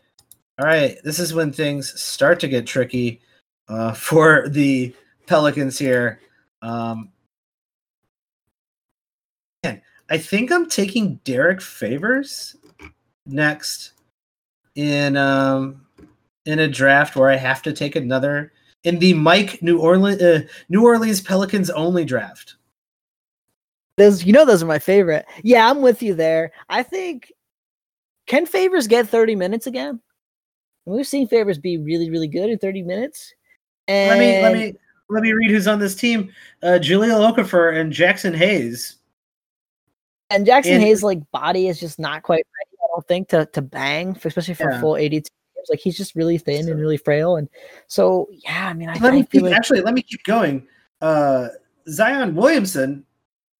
All 0.59 0.65
right. 0.65 0.97
This 1.03 1.19
is 1.19 1.33
when 1.33 1.51
things 1.51 1.99
start 1.99 2.39
to 2.41 2.47
get 2.47 2.65
tricky 2.67 3.19
uh, 3.67 3.93
for 3.93 4.47
the 4.49 4.93
Pelicans 5.27 5.77
here. 5.77 6.21
Um, 6.61 7.09
man, 9.63 9.81
I 10.09 10.17
think 10.17 10.51
I'm 10.51 10.69
taking 10.69 11.15
Derrick 11.23 11.61
Favors 11.61 12.55
next 13.25 13.93
in 14.75 15.17
um, 15.17 15.85
in 16.45 16.59
a 16.59 16.67
draft 16.67 17.15
where 17.15 17.29
I 17.29 17.35
have 17.35 17.61
to 17.63 17.73
take 17.73 17.95
another 17.95 18.53
in 18.83 18.99
the 18.99 19.13
Mike 19.13 19.61
New 19.61 19.79
Orleans 19.79 20.21
uh, 20.21 20.41
New 20.69 20.83
Orleans 20.83 21.21
Pelicans 21.21 21.69
only 21.71 22.05
draft. 22.05 22.55
Those, 23.97 24.25
you 24.25 24.33
know, 24.33 24.45
those 24.45 24.61
are 24.61 24.67
my 24.67 24.79
favorite. 24.79 25.25
Yeah, 25.41 25.69
I'm 25.69 25.81
with 25.81 26.03
you 26.03 26.13
there. 26.13 26.51
I 26.69 26.83
think 26.83 27.31
can 28.27 28.45
Favors 28.45 28.87
get 28.87 29.07
30 29.07 29.35
minutes 29.35 29.67
again? 29.67 30.01
We've 30.85 31.07
seen 31.07 31.27
Favors 31.27 31.57
be 31.57 31.77
really, 31.77 32.09
really 32.09 32.27
good 32.27 32.49
in 32.49 32.57
30 32.59 32.83
minutes. 32.83 33.33
And 33.87 34.09
Let 34.09 34.19
me 34.19 34.41
let 34.41 34.53
me 34.53 34.79
let 35.09 35.23
me 35.23 35.31
read 35.31 35.51
who's 35.51 35.67
on 35.67 35.79
this 35.79 35.95
team: 35.95 36.31
uh, 36.63 36.79
Jahlil 36.81 37.33
Okafor 37.33 37.79
and 37.79 37.91
Jaxson 37.91 38.35
Hayes. 38.35 38.97
And 40.29 40.45
Jaxson 40.45 40.73
And- 40.75 40.83
Hayes' 40.83 41.03
like 41.03 41.19
body 41.31 41.67
is 41.67 41.79
just 41.79 41.99
not 41.99 42.23
quite 42.23 42.45
ready, 42.59 42.77
I 42.83 42.87
don't 42.95 43.07
think, 43.07 43.27
to 43.29 43.45
to 43.47 43.61
bang, 43.61 44.17
especially 44.23 44.53
for 44.55 44.71
Yeah. 44.71 44.81
full 44.81 44.97
82 44.97 45.29
games. 45.55 45.67
Like 45.69 45.79
he's 45.79 45.97
just 45.97 46.15
really 46.15 46.37
thin 46.37 46.67
and 46.69 46.79
really 46.79 46.97
frail. 46.97 47.35
And 47.37 47.47
so 47.87 48.27
yeah, 48.31 48.67
I 48.69 48.73
mean, 48.73 48.89
I, 48.89 48.93
Let 48.93 49.13
I 49.13 49.17
me 49.17 49.23
feel 49.23 49.41
keep, 49.41 49.43
like 49.43 49.53
actually 49.55 49.81
let 49.81 49.93
me 49.93 50.01
keep 50.01 50.23
going. 50.23 50.67
Uh, 51.01 51.49
Zion 51.89 52.33
Williamson 52.35 53.05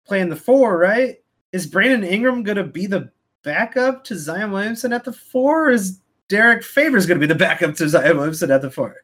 playing 0.07 0.29
the 0.29 0.35
four, 0.35 0.77
right? 0.77 1.17
Is 1.51 1.67
Brandon 1.67 2.03
Ingram 2.03 2.43
going 2.43 2.57
to 2.57 2.63
be 2.63 2.87
the 2.87 3.09
backup 3.43 4.03
to 4.05 4.17
Zion 4.17 4.51
Williamson 4.51 4.91
at 4.93 5.03
the 5.03 5.13
four? 5.13 5.67
Or 5.67 5.71
is 5.71 5.99
Derrick 6.27 6.63
Favors 6.63 7.05
going 7.05 7.19
to 7.19 7.27
be 7.27 7.31
the 7.31 7.37
backup 7.37 7.75
to 7.75 7.87
Zion 7.87 8.17
Williamson 8.17 8.49
at 8.51 8.61
the 8.63 8.71
four? 8.71 8.95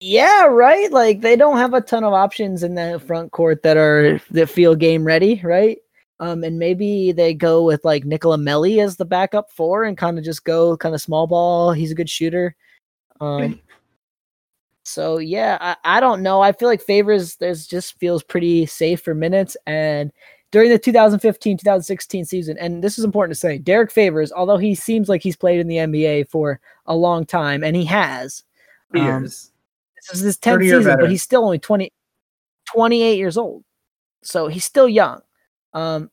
Yeah, 0.00 0.44
right. 0.44 0.92
Like 0.92 1.22
they 1.22 1.36
don't 1.36 1.56
have 1.56 1.72
a 1.72 1.80
ton 1.80 2.04
of 2.04 2.12
options 2.12 2.62
in 2.62 2.74
the 2.74 3.02
front 3.06 3.32
court 3.32 3.62
that 3.62 3.76
are 3.78 4.20
that 4.32 4.48
feel 4.48 4.74
game 4.74 5.04
ready, 5.04 5.40
right? 5.42 5.78
Um, 6.18 6.44
and 6.44 6.58
maybe 6.58 7.12
they 7.12 7.34
go 7.34 7.62
with 7.62 7.84
like 7.84 8.04
Nicolò 8.04 8.40
Melli 8.40 8.82
as 8.82 8.96
the 8.96 9.04
backup 9.04 9.50
four 9.50 9.84
and 9.84 9.98
kind 9.98 10.18
of 10.18 10.24
just 10.24 10.44
go 10.44 10.76
kind 10.76 10.94
of 10.94 11.00
small 11.00 11.26
ball. 11.26 11.72
He's 11.72 11.92
a 11.92 11.94
good 11.94 12.08
shooter. 12.08 12.56
Um, 13.20 13.60
so 14.82 15.18
yeah, 15.18 15.58
I, 15.60 15.96
I 15.96 16.00
don't 16.00 16.22
know. 16.22 16.40
I 16.40 16.52
feel 16.52 16.68
like 16.68 16.80
Favors 16.80 17.36
there's 17.36 17.66
just 17.66 17.98
feels 17.98 18.22
pretty 18.22 18.64
safe 18.66 19.02
for 19.02 19.14
minutes 19.14 19.56
and 19.66 20.10
during 20.52 20.70
the 20.70 20.78
2015-2016 20.78 22.26
season, 22.26 22.56
and 22.58 22.82
this 22.82 22.98
is 22.98 23.04
important 23.04 23.34
to 23.34 23.38
say, 23.38 23.58
Derrick 23.58 23.90
Favors, 23.90 24.32
although 24.32 24.56
he 24.56 24.74
seems 24.74 25.08
like 25.08 25.22
he's 25.22 25.36
played 25.36 25.60
in 25.60 25.66
the 25.66 25.76
NBA 25.76 26.30
for 26.30 26.60
a 26.86 26.96
long 26.96 27.26
time, 27.26 27.64
and 27.64 27.76
he 27.76 27.84
has, 27.84 28.44
um, 28.94 29.02
Years. 29.02 29.50
this 29.96 30.18
is 30.18 30.24
his 30.24 30.38
10th 30.38 30.62
season, 30.62 30.96
but 31.00 31.10
he's 31.10 31.22
still 31.22 31.44
only 31.44 31.58
20, 31.58 31.92
28 32.72 33.18
years 33.18 33.36
old. 33.36 33.64
So 34.22 34.48
he's 34.48 34.64
still 34.64 34.88
young. 34.88 35.20
Um, 35.76 36.10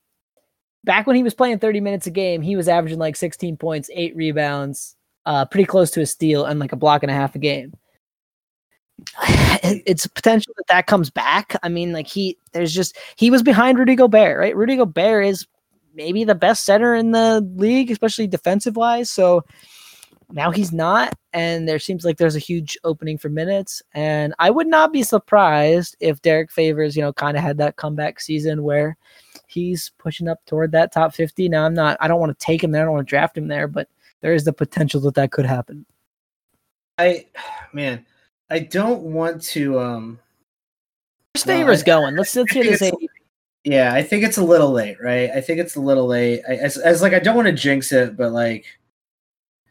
back 0.84 1.08
when 1.08 1.16
he 1.16 1.24
was 1.24 1.34
playing 1.34 1.60
30 1.60 1.80
minutes 1.80 2.06
a 2.06 2.12
game, 2.12 2.42
he 2.42 2.56
was 2.56 2.68
averaging 2.68 3.00
like 3.00 3.16
16 3.16 3.58
points, 3.58 3.90
eight 3.94 4.16
rebounds, 4.16 4.96
uh, 5.26 5.46
pretty 5.46 5.66
close 5.66 5.90
to 5.92 6.02
a 6.02 6.06
steal, 6.06 6.46
and 6.46 6.60
like 6.60 6.74
a 6.74 6.78
block 6.78 7.02
and 7.02 7.10
a 7.10 7.16
half 7.16 7.34
a 7.36 7.40
game. 7.40 7.74
It's 9.66 10.06
potential 10.08 10.54
that 10.58 10.68
that 10.68 10.88
comes 10.88 11.10
back. 11.10 11.56
I 11.64 11.70
mean, 11.70 11.94
like 11.94 12.06
he, 12.06 12.38
there's 12.52 12.74
just 12.74 12.98
he 13.16 13.32
was 13.32 13.42
behind 13.42 13.80
Rudy 13.80 13.96
Gobert, 13.96 14.38
right? 14.38 14.54
Rudy 14.54 14.76
Gobert 14.76 15.26
is 15.26 15.48
maybe 15.94 16.26
the 16.26 16.36
best 16.36 16.66
center 16.66 16.94
in 16.94 17.12
the 17.12 17.40
league, 17.56 17.90
especially 17.90 18.28
defensive 18.28 18.76
wise. 18.76 19.10
So 19.10 19.46
now 20.34 20.52
he's 20.52 20.74
not, 20.74 21.14
and 21.32 21.66
there 21.66 21.80
seems 21.80 22.04
like 22.04 22.18
there's 22.18 22.36
a 22.36 22.40
huge 22.40 22.78
opening 22.84 23.18
for 23.18 23.30
minutes. 23.30 23.82
And 23.94 24.34
I 24.38 24.50
would 24.50 24.68
not 24.68 24.92
be 24.92 25.02
surprised 25.02 25.96
if 26.02 26.22
Derrick 26.22 26.52
Favors, 26.52 26.98
you 26.98 27.02
know, 27.02 27.14
kind 27.14 27.38
of 27.38 27.44
had 27.44 27.58
that 27.60 27.78
comeback 27.78 28.20
season 28.20 28.64
where 28.64 28.98
he's 29.54 29.92
pushing 29.98 30.28
up 30.28 30.44
toward 30.46 30.72
that 30.72 30.92
top 30.92 31.14
50. 31.14 31.48
Now 31.50 31.66
I'm 31.66 31.74
not, 31.74 31.98
I 32.00 32.08
don't 32.08 32.20
want 32.20 32.38
to 32.38 32.46
take 32.46 32.64
him 32.64 32.72
there, 32.72 32.82
I 32.82 32.86
don't 32.86 32.94
want 32.94 33.08
to 33.08 33.10
draft 33.10 33.38
him 33.38 33.48
there, 33.48 33.68
but 33.68 33.88
there 34.22 34.34
is 34.34 34.44
the 34.44 34.54
potential 34.54 35.00
that 35.02 35.16
that 35.16 35.32
could 35.32 35.46
happen. 35.46 35.86
I, 36.98 37.28
man, 37.74 38.06
I 38.50 38.60
don't 38.60 39.02
want 39.02 39.42
to. 39.44 39.80
um 39.80 40.20
Where's 41.34 41.44
Favors 41.44 41.84
going? 41.84 42.16
Let's 42.16 42.36
let's 42.36 42.54
hear 42.54 42.64
this. 42.64 42.92
Yeah, 43.64 43.94
I 43.94 44.04
think 44.04 44.24
it's 44.24 44.38
a 44.38 44.44
little 44.44 44.72
late, 44.72 44.98
right? 45.02 45.32
I 45.32 45.42
think 45.42 45.60
it's 45.60 45.76
a 45.76 45.82
little 45.82 46.06
late. 46.06 46.42
I, 46.48 46.56
as, 46.56 46.78
as 46.78 47.02
like 47.02 47.14
I 47.14 47.20
don't 47.20 47.36
want 47.36 47.48
to 47.48 47.54
jinx 47.54 47.92
it, 47.92 48.16
but 48.16 48.32
like 48.32 48.66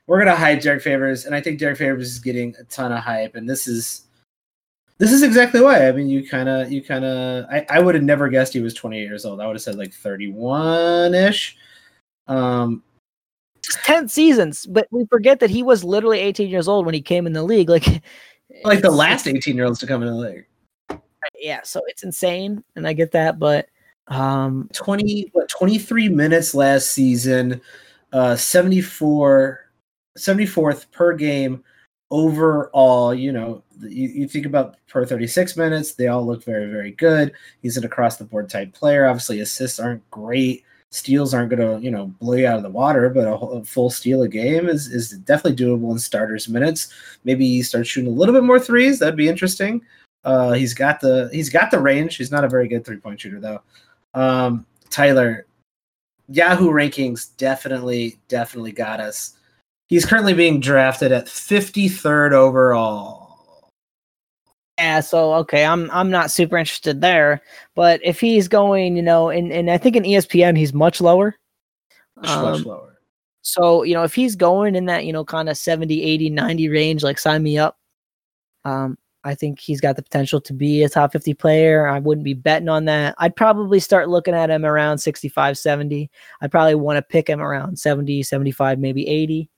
we're 0.07 0.19
gonna 0.19 0.35
hype 0.35 0.61
Derrick 0.61 0.83
Favors, 0.83 1.25
and 1.27 1.35
I 1.35 1.41
think 1.41 1.59
Derrick 1.59 1.79
Favors 1.79 2.09
is 2.09 2.19
getting 2.19 2.55
a 2.59 2.65
ton 2.65 2.91
of 2.91 2.99
hype, 2.99 3.37
and 3.37 3.49
this 3.49 3.69
is 3.69 4.07
this 5.03 5.11
is 5.11 5.25
exactly 5.25 5.61
why. 5.61 5.89
I 5.89 5.91
mean, 5.91 6.09
you 6.09 6.25
kind 6.25 6.49
of 6.49 6.71
you 6.71 6.81
kind 6.81 7.05
of 7.05 7.45
I, 7.51 7.67
I 7.69 7.81
would 7.81 7.97
have 7.97 8.05
never 8.05 8.29
guessed 8.29 8.53
he 8.53 8.61
was 8.61 8.73
28 8.73 9.03
years 9.03 9.25
old. 9.25 9.41
I 9.41 9.47
would 9.47 9.57
have 9.57 9.63
said 9.63 9.75
like 9.75 9.93
31 9.93 11.13
ish. 11.13 11.57
Um, 12.29 12.85
10 13.83 14.07
seasons, 14.09 14.65
but 14.65 14.87
we 14.93 15.05
forget 15.07 15.41
that 15.41 15.51
he 15.51 15.65
was 15.65 15.83
literally 15.83 16.21
18 16.21 16.49
years 16.49 16.69
old 16.69 16.87
when 16.87 16.95
he 16.95 17.03
came 17.03 17.27
in 17.27 17.33
the 17.33 17.43
league. 17.43 17.69
Like, 17.69 17.85
like 18.65 18.81
the 18.81 18.93
last 18.93 19.27
18 19.27 19.57
year 19.57 19.65
olds 19.65 19.81
to 19.81 19.89
come 19.89 20.05
in 20.05 20.09
the 20.09 20.15
league. 20.15 20.47
yeah, 21.37 21.63
so 21.65 21.81
it's 21.89 22.05
insane, 22.05 22.63
and 22.77 22.87
I 22.87 22.93
get 22.93 23.11
that, 23.11 23.41
but 23.41 23.67
um, 24.07 24.71
20 24.73 25.31
what 25.33 25.49
23 25.49 26.11
minutes 26.11 26.55
last 26.55 26.91
season 26.91 27.61
uh 28.13 28.37
74 28.37 29.71
74th 30.19 30.91
per 30.91 31.15
game 31.15 31.63
overall 32.11 33.15
you 33.15 33.33
know 33.33 33.63
you, 33.83 34.09
you 34.09 34.29
think 34.29 34.47
about 34.47 34.77
per 34.89 35.05
36 35.05 35.57
minutes 35.57 35.95
they 35.95 36.09
all 36.09 36.25
look 36.25 36.45
very 36.45 36.71
very 36.71 36.93
good. 36.93 37.33
He's 37.63 37.77
an 37.77 37.85
across 37.85 38.17
the 38.17 38.25
board 38.25 38.49
type 38.49 38.73
player. 38.73 39.07
Obviously 39.07 39.41
assists 39.41 39.81
aren't 39.81 40.09
great. 40.11 40.65
Steals 40.91 41.33
aren't 41.33 41.51
going 41.51 41.61
to 41.61 41.85
you 41.85 41.91
know 41.91 42.07
blow 42.21 42.35
you 42.35 42.47
out 42.47 42.57
of 42.57 42.63
the 42.63 42.71
water 42.71 43.09
but 43.09 43.27
a, 43.27 43.35
a 43.35 43.65
full 43.65 43.91
steal 43.91 44.23
a 44.23 44.29
game 44.29 44.69
is 44.69 44.89
is 44.89 45.11
definitely 45.11 45.65
doable 45.65 45.93
in 45.93 45.99
starters 45.99 46.49
minutes. 46.49 46.93
Maybe 47.25 47.47
he 47.47 47.63
starts 47.63 47.89
shooting 47.89 48.11
a 48.11 48.15
little 48.15 48.35
bit 48.35 48.45
more 48.45 48.61
threes 48.61 48.99
that'd 48.99 49.17
be 49.17 49.29
interesting. 49.29 49.83
Uh 50.25 50.53
he's 50.53 50.75
got 50.75 51.01
the 51.01 51.29
he's 51.33 51.51
got 51.51 51.71
the 51.71 51.81
range. 51.81 52.17
He's 52.17 52.31
not 52.31 52.45
a 52.45 52.49
very 52.49 52.69
good 52.69 52.85
three 52.85 52.99
point 52.99 53.21
shooter 53.21 53.41
though. 53.41 53.63
Um, 54.15 54.67
Tyler, 54.91 55.47
Yahoo 56.29 56.71
rankings 56.71 57.37
definitely, 57.37 58.19
definitely 58.29 58.73
got 58.73 59.01
us. 59.01 59.35
He's 59.89 60.07
currently 60.07 60.35
being 60.35 60.61
drafted 60.61 61.13
at 61.13 61.27
53rd 61.27 62.33
overall. 62.33 63.22
Yeah, 64.79 65.01
so 65.01 65.35
okay, 65.35 65.65
I'm 65.65 65.91
I'm 65.91 66.11
not 66.11 66.31
super 66.31 66.57
interested 66.57 67.01
there, 67.01 67.43
but 67.75 68.01
if 68.03 68.21
he's 68.21 68.49
going, 68.49 68.97
you 68.97 69.03
know, 69.03 69.29
and 69.29 69.53
and 69.53 69.71
I 69.71 69.79
think 69.79 69.97
in 69.97 70.03
ESPN 70.05 70.57
he's 70.57 70.73
much 70.73 71.01
lower. 71.01 71.37
Much, 72.17 72.27
much 72.27 72.61
Um, 72.61 72.63
lower. 72.65 72.99
So, 73.43 73.83
you 73.83 73.95
know, 73.95 74.05
if 74.05 74.15
he's 74.15 74.37
going 74.37 74.75
in 74.77 74.87
that, 74.87 75.05
you 75.05 75.13
know, 75.13 75.25
kind 75.25 75.49
of 75.49 75.57
70, 75.59 76.03
80, 76.03 76.31
90 76.31 76.69
range, 76.69 77.03
like 77.03 77.19
sign 77.19 77.43
me 77.43 77.59
up. 77.59 77.77
Um, 78.65 78.99
I 79.25 79.35
think 79.35 79.61
he's 79.61 79.81
got 79.81 79.97
the 79.97 80.03
potential 80.03 80.41
to 80.43 80.53
be 80.55 80.83
a 80.85 80.89
top 80.89 81.13
50 81.13 81.35
player. 81.35 81.87
I 81.89 81.99
wouldn't 82.01 82.25
be 82.25 82.35
betting 82.35 82.69
on 82.69 82.85
that. 82.87 83.15
I'd 83.19 83.37
probably 83.37 83.81
start 83.81 84.09
looking 84.09 84.35
at 84.35 84.51
him 84.51 84.65
around 84.65 84.99
65, 84.99 85.59
70. 85.59 86.11
I'd 86.41 86.51
probably 86.53 86.75
want 86.77 86.97
to 86.99 87.03
pick 87.03 87.29
him 87.29 87.41
around 87.41 87.79
70, 87.79 88.23
75, 88.25 88.79
maybe 88.79 89.07
80. 89.09 89.49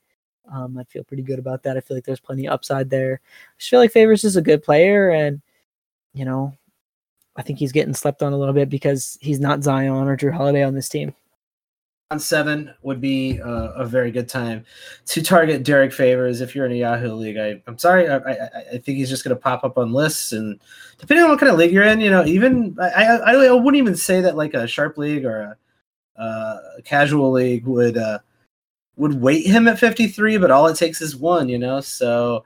Um, 0.53 0.77
I 0.79 0.85
feel 0.85 1.05
pretty 1.05 1.23
good 1.23 1.39
about 1.39 1.63
that. 1.63 1.77
I 1.77 1.81
feel 1.81 1.97
like 1.97 2.05
there's 2.05 2.21
plenty 2.21 2.47
upside 2.47 2.91
there. 2.91 3.21
I 3.25 3.53
just 3.59 3.71
feel 3.71 3.81
like 3.81 3.93
Favors 3.93 4.25
is 4.25 4.37
a 4.37 4.43
good 4.43 4.63
player, 4.63 5.11
and 5.11 5.41
you 6.13 6.25
know, 6.25 6.53
I 7.37 7.43
think 7.43 7.59
he's 7.59 7.73
getting 7.73 7.95
slept 7.95 8.23
on 8.23 8.33
a 8.33 8.37
little 8.37 8.55
bit 8.55 8.69
because 8.69 9.19
he's 9.21 9.41
not 9.41 9.63
Zion 9.63 10.09
or 10.09 10.17
Jrue 10.17 10.33
Holiday 10.33 10.63
on 10.63 10.75
this 10.75 10.89
team. 10.89 11.15
On 12.11 12.21
seven 12.21 12.73
would 12.83 13.01
be 13.01 13.41
uh, 13.41 13.73
a 13.73 13.87
very 13.87 14.11
good 14.11 14.29
time 14.29 14.65
to 15.07 15.23
target 15.23 15.65
Derrick 15.65 15.93
Favors 15.93 16.43
if 16.43 16.55
you're 16.55 16.67
in 16.67 16.73
a 16.73 16.77
Yahoo 16.77 17.15
league. 17.15 17.39
I, 17.39 17.63
I'm 17.67 17.79
sorry, 17.79 18.09
I, 18.09 18.19
I, 18.19 18.49
I 18.75 18.79
think 18.79 18.99
he's 18.99 19.09
just 19.09 19.25
going 19.25 19.35
to 19.35 19.41
pop 19.41 19.65
up 19.65 19.79
on 19.79 19.93
lists, 19.93 20.33
and 20.33 20.61
depending 20.99 21.25
on 21.25 21.31
what 21.31 21.41
kind 21.41 21.51
of 21.51 21.59
league 21.59 21.73
you're 21.73 21.83
in, 21.83 22.01
you 22.01 22.11
know, 22.11 22.25
even 22.25 22.77
I, 22.81 23.05
I, 23.05 23.33
I 23.47 23.53
wouldn't 23.53 23.77
even 23.77 23.97
say 23.97 24.21
that 24.21 24.37
like 24.37 24.53
a 24.55 24.67
sharp 24.67 24.99
league 24.99 25.25
or 25.25 25.57
a, 26.17 26.21
uh, 26.23 26.59
a 26.79 26.83
casual 26.83 27.33
league 27.33 27.67
would 27.67 27.97
uh, 27.97 28.19
would 28.97 29.21
wait 29.21 29.47
him 29.47 29.69
at 29.69 29.79
53, 29.79 30.39
but 30.39 30.51
all 30.51 30.67
it 30.67 30.77
takes 30.77 31.01
is 31.01 31.17
one, 31.17 31.49
you 31.49 31.59
know. 31.59 31.81
So 31.81 32.45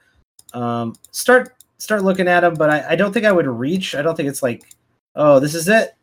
um, 0.55 0.95
start 1.11 1.55
start 1.79 2.03
looking 2.03 2.29
at 2.29 2.45
him, 2.45 2.55
but 2.55 2.71
I, 2.71 2.91
I 2.91 2.97
don't 2.97 3.13
think 3.13 3.27
I 3.27 3.33
would 3.33 3.47
reach. 3.47 3.95
I 3.95 4.03
don't 4.03 4.17
think 4.17 4.29
it's 4.29 4.43
like, 4.43 4.63
oh, 5.15 5.41
this 5.41 5.55
is 5.55 5.69
it. 5.69 5.95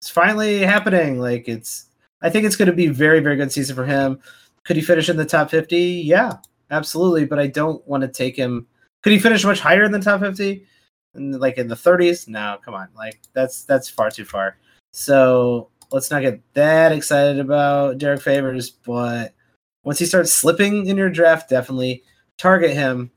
It's 0.00 0.10
finally 0.10 0.60
happening. 0.60 1.18
Like 1.18 1.48
it's. 1.48 1.86
I 2.22 2.28
think 2.28 2.44
it's 2.44 2.56
going 2.56 2.66
to 2.66 2.74
be 2.74 2.88
very 2.88 3.20
very 3.20 3.36
good 3.36 3.52
season 3.52 3.76
for 3.76 3.84
him. 3.84 4.20
Could 4.64 4.76
he 4.76 4.82
finish 4.82 5.08
in 5.08 5.16
the 5.16 5.24
top 5.24 5.50
50? 5.50 5.76
Yeah, 5.78 6.34
absolutely. 6.70 7.24
But 7.24 7.38
I 7.38 7.46
don't 7.46 7.86
want 7.86 8.02
to 8.02 8.08
take 8.08 8.36
him. 8.36 8.66
Could 9.02 9.12
he 9.12 9.18
finish 9.18 9.44
much 9.44 9.60
higher 9.60 9.88
than 9.88 10.00
the 10.00 10.04
top 10.04 10.20
50? 10.20 10.66
Like 11.14 11.58
in 11.58 11.68
the 11.68 11.74
30s? 11.74 12.28
No, 12.28 12.58
come 12.64 12.74
on. 12.74 12.88
Like 12.96 13.20
that's 13.32 13.64
that's 13.64 13.88
far 13.88 14.10
too 14.10 14.24
far. 14.24 14.56
So 14.92 15.70
let's 15.92 16.10
not 16.10 16.22
get 16.22 16.40
that 16.54 16.92
excited 16.92 17.38
about 17.38 17.98
Derrick 17.98 18.20
Favors. 18.20 18.70
But 18.70 19.34
once 19.84 19.98
he 19.98 20.06
starts 20.06 20.32
slipping 20.32 20.86
in 20.86 20.96
your 20.96 21.10
draft, 21.10 21.48
definitely 21.48 22.02
target 22.38 22.72
him. 22.72 23.10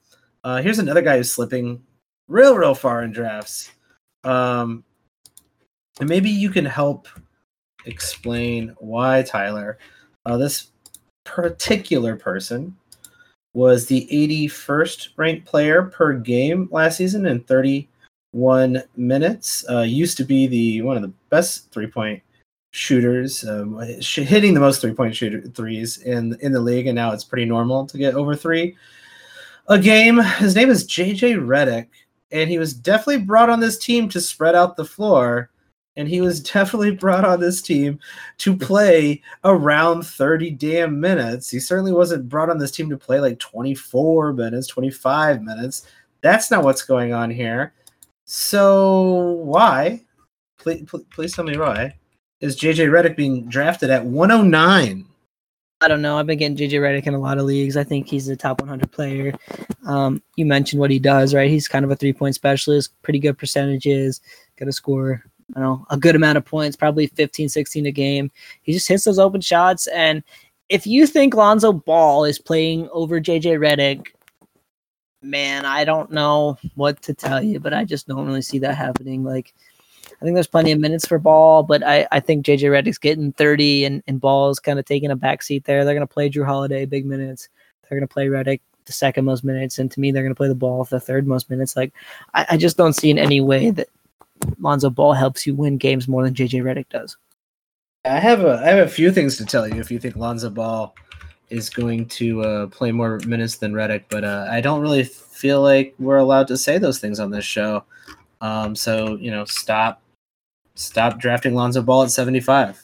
Uh, 0.43 0.61
here's 0.61 0.79
another 0.79 1.01
guy 1.01 1.17
who's 1.17 1.31
slipping 1.31 1.81
real, 2.27 2.55
real 2.55 2.75
far 2.75 3.03
in 3.03 3.11
drafts. 3.11 3.71
Um, 4.23 4.83
and 5.99 6.09
maybe 6.09 6.29
you 6.29 6.49
can 6.49 6.65
help 6.65 7.07
explain 7.85 8.75
why, 8.79 9.23
Tyler. 9.23 9.77
Uh, 10.25 10.37
this 10.37 10.71
particular 11.25 12.15
person 12.15 12.75
was 13.53 13.85
the 13.85 14.07
81st 14.11 15.09
ranked 15.17 15.45
player 15.45 15.83
per 15.83 16.13
game 16.13 16.67
last 16.71 16.97
season 16.97 17.25
in 17.25 17.41
31 17.41 18.81
minutes. 18.95 19.65
Uh, 19.69 19.81
used 19.81 20.17
to 20.17 20.23
be 20.23 20.47
the 20.47 20.81
one 20.81 20.95
of 20.95 21.03
the 21.03 21.13
best 21.29 21.71
three 21.71 21.87
point 21.87 22.21
shooters, 22.73 23.47
um, 23.47 23.79
hitting 23.79 24.53
the 24.53 24.59
most 24.59 24.81
three 24.81 24.93
point 24.93 25.15
shooter 25.15 25.41
threes 25.41 25.97
in 25.99 26.37
in 26.41 26.51
the 26.51 26.59
league, 26.59 26.87
and 26.87 26.95
now 26.95 27.13
it's 27.13 27.23
pretty 27.23 27.45
normal 27.45 27.85
to 27.87 27.97
get 27.97 28.15
over 28.15 28.35
three 28.35 28.75
a 29.67 29.79
game. 29.79 30.17
His 30.17 30.55
name 30.55 30.69
is 30.69 30.87
JJ 30.87 31.45
Redick, 31.45 31.87
and 32.31 32.49
he 32.49 32.57
was 32.57 32.73
definitely 32.73 33.23
brought 33.23 33.49
on 33.49 33.59
this 33.59 33.77
team 33.77 34.09
to 34.09 34.19
spread 34.19 34.55
out 34.55 34.75
the 34.75 34.85
floor 34.85 35.49
and 35.95 36.07
he 36.07 36.21
was 36.21 36.39
definitely 36.39 36.91
brought 36.91 37.25
on 37.25 37.39
this 37.39 37.61
team 37.61 37.99
to 38.39 38.57
play 38.57 39.21
around 39.43 40.03
30 40.03 40.51
damn 40.51 40.99
minutes. 40.99 41.49
He 41.49 41.59
certainly 41.59 41.91
wasn't 41.91 42.29
brought 42.29 42.49
on 42.49 42.57
this 42.57 42.71
team 42.71 42.89
to 42.89 42.97
play 42.97 43.19
like 43.19 43.39
24 43.39 44.33
minutes, 44.33 44.67
25 44.67 45.41
minutes. 45.43 45.87
That's 46.21 46.49
not 46.49 46.63
what's 46.63 46.83
going 46.83 47.13
on 47.13 47.29
here. 47.29 47.73
So 48.25 49.33
why? 49.43 50.03
Please, 50.57 50.85
please 51.11 51.33
tell 51.33 51.45
me 51.45 51.57
why. 51.57 51.95
Is 52.43 52.57
JJ 52.57 52.89
Redick 52.89 53.15
being 53.15 53.47
drafted 53.47 53.89
at 53.89 54.05
109? 54.05 55.05
I 55.79 55.87
don't 55.87 56.01
know. 56.01 56.17
I've 56.17 56.27
been 56.27 56.37
getting 56.37 56.57
JJ 56.57 56.73
Redick 56.81 57.07
in 57.07 57.13
a 57.13 57.17
lot 57.17 57.37
of 57.37 57.45
leagues. 57.45 57.77
I 57.77 57.85
think 57.85 58.05
he's 58.05 58.27
a 58.27 58.35
top 58.35 58.59
100 58.59 58.91
player. 58.91 59.33
Um, 59.87 60.21
you 60.35 60.45
mentioned 60.45 60.81
what 60.81 60.91
he 60.91 60.99
does, 60.99 61.33
right? 61.33 61.49
He's 61.49 61.69
kind 61.69 61.85
of 61.85 61.91
a 61.91 61.95
three 61.95 62.11
point 62.11 62.35
specialist, 62.35 62.91
pretty 63.01 63.19
good 63.19 63.37
percentages, 63.37 64.19
got 64.59 64.65
to 64.65 64.73
score 64.73 65.23
I 65.55 65.61
know 65.61 65.85
a 65.89 65.95
good 65.95 66.17
amount 66.17 66.37
of 66.37 66.43
points, 66.43 66.75
probably 66.75 67.07
15, 67.07 67.47
16 67.47 67.85
a 67.85 67.91
game. 67.91 68.29
He 68.63 68.73
just 68.73 68.89
hits 68.89 69.05
those 69.05 69.19
open 69.19 69.39
shots. 69.39 69.87
And 69.87 70.21
if 70.67 70.85
you 70.85 71.07
think 71.07 71.35
Lonzo 71.35 71.71
Ball 71.71 72.25
is 72.25 72.39
playing 72.39 72.89
over 72.91 73.21
JJ 73.21 73.57
Redick, 73.57 74.07
man, 75.21 75.63
I 75.63 75.85
don't 75.85 76.11
know 76.11 76.57
what 76.75 77.01
to 77.03 77.13
tell 77.13 77.41
you, 77.41 77.61
but 77.61 77.73
I 77.73 77.85
just 77.85 78.05
don't 78.05 78.25
really 78.25 78.41
see 78.41 78.59
that 78.59 78.75
happening. 78.75 79.23
Like, 79.23 79.53
I 80.23 80.25
think 80.25 80.35
there's 80.35 80.47
plenty 80.47 80.71
of 80.71 80.79
minutes 80.79 81.05
for 81.05 81.19
Ball, 81.19 81.63
but 81.63 81.83
I, 81.85 82.07
I 82.13 82.21
think 82.21 82.45
JJ 82.45 82.69
Redick's 82.69 82.97
getting 82.97 83.33
30 83.33 83.83
and, 83.83 84.03
and 84.07 84.21
Ball 84.21 84.51
is 84.51 84.57
kind 84.57 84.79
of 84.79 84.85
taking 84.85 85.11
a 85.11 85.17
backseat 85.17 85.65
there. 85.65 85.83
They're 85.83 85.93
going 85.93 86.07
to 86.07 86.13
play 86.13 86.29
Jrue 86.29 86.45
Holiday 86.45 86.85
big 86.85 87.05
minutes. 87.05 87.49
They're 87.81 87.99
going 87.99 88.07
to 88.07 88.13
play 88.13 88.27
Redick 88.27 88.61
the 88.85 88.93
second 88.93 89.25
most 89.25 89.43
minutes. 89.43 89.79
And 89.79 89.91
to 89.91 89.99
me, 89.99 90.11
they're 90.11 90.23
going 90.23 90.33
to 90.33 90.37
play 90.37 90.47
the 90.47 90.55
ball 90.55 90.85
the 90.85 91.01
third 91.01 91.27
most 91.27 91.49
minutes. 91.49 91.75
Like, 91.75 91.91
I, 92.33 92.45
I 92.51 92.57
just 92.57 92.77
don't 92.77 92.93
see 92.93 93.09
in 93.09 93.19
any 93.19 93.41
way 93.41 93.69
that 93.71 93.89
Lonzo 94.59 94.89
Ball 94.89 95.11
helps 95.11 95.45
you 95.45 95.55
win 95.55 95.77
games 95.77 96.07
more 96.07 96.23
than 96.23 96.33
JJ 96.33 96.63
Redick 96.63 96.87
does. 96.87 97.17
I 98.05 98.17
have 98.19 98.45
a 98.45 98.61
I 98.63 98.69
have 98.69 98.87
a 98.87 98.89
few 98.89 99.11
things 99.11 99.35
to 99.37 99.45
tell 99.45 99.67
you 99.67 99.81
if 99.81 99.91
you 99.91 99.99
think 99.99 100.15
Lonzo 100.15 100.49
Ball 100.49 100.95
is 101.49 101.69
going 101.69 102.05
to 102.05 102.41
uh, 102.43 102.67
play 102.67 102.93
more 102.93 103.19
minutes 103.27 103.57
than 103.57 103.73
Redick, 103.73 104.05
but 104.07 104.23
uh, 104.23 104.47
I 104.49 104.61
don't 104.61 104.79
really 104.79 105.03
feel 105.03 105.61
like 105.61 105.95
we're 105.99 106.15
allowed 106.15 106.47
to 106.47 106.57
say 106.57 106.77
those 106.77 106.99
things 106.99 107.19
on 107.19 107.29
this 107.29 107.43
show. 107.43 107.83
Um, 108.39 108.73
so 108.73 109.17
you 109.17 109.29
know, 109.29 109.43
stop 109.43 110.01
stop 110.75 111.19
drafting 111.19 111.55
Lonzo 111.55 111.81
Ball 111.81 112.03
at 112.03 112.11
seventy 112.11 112.39
five. 112.39 112.83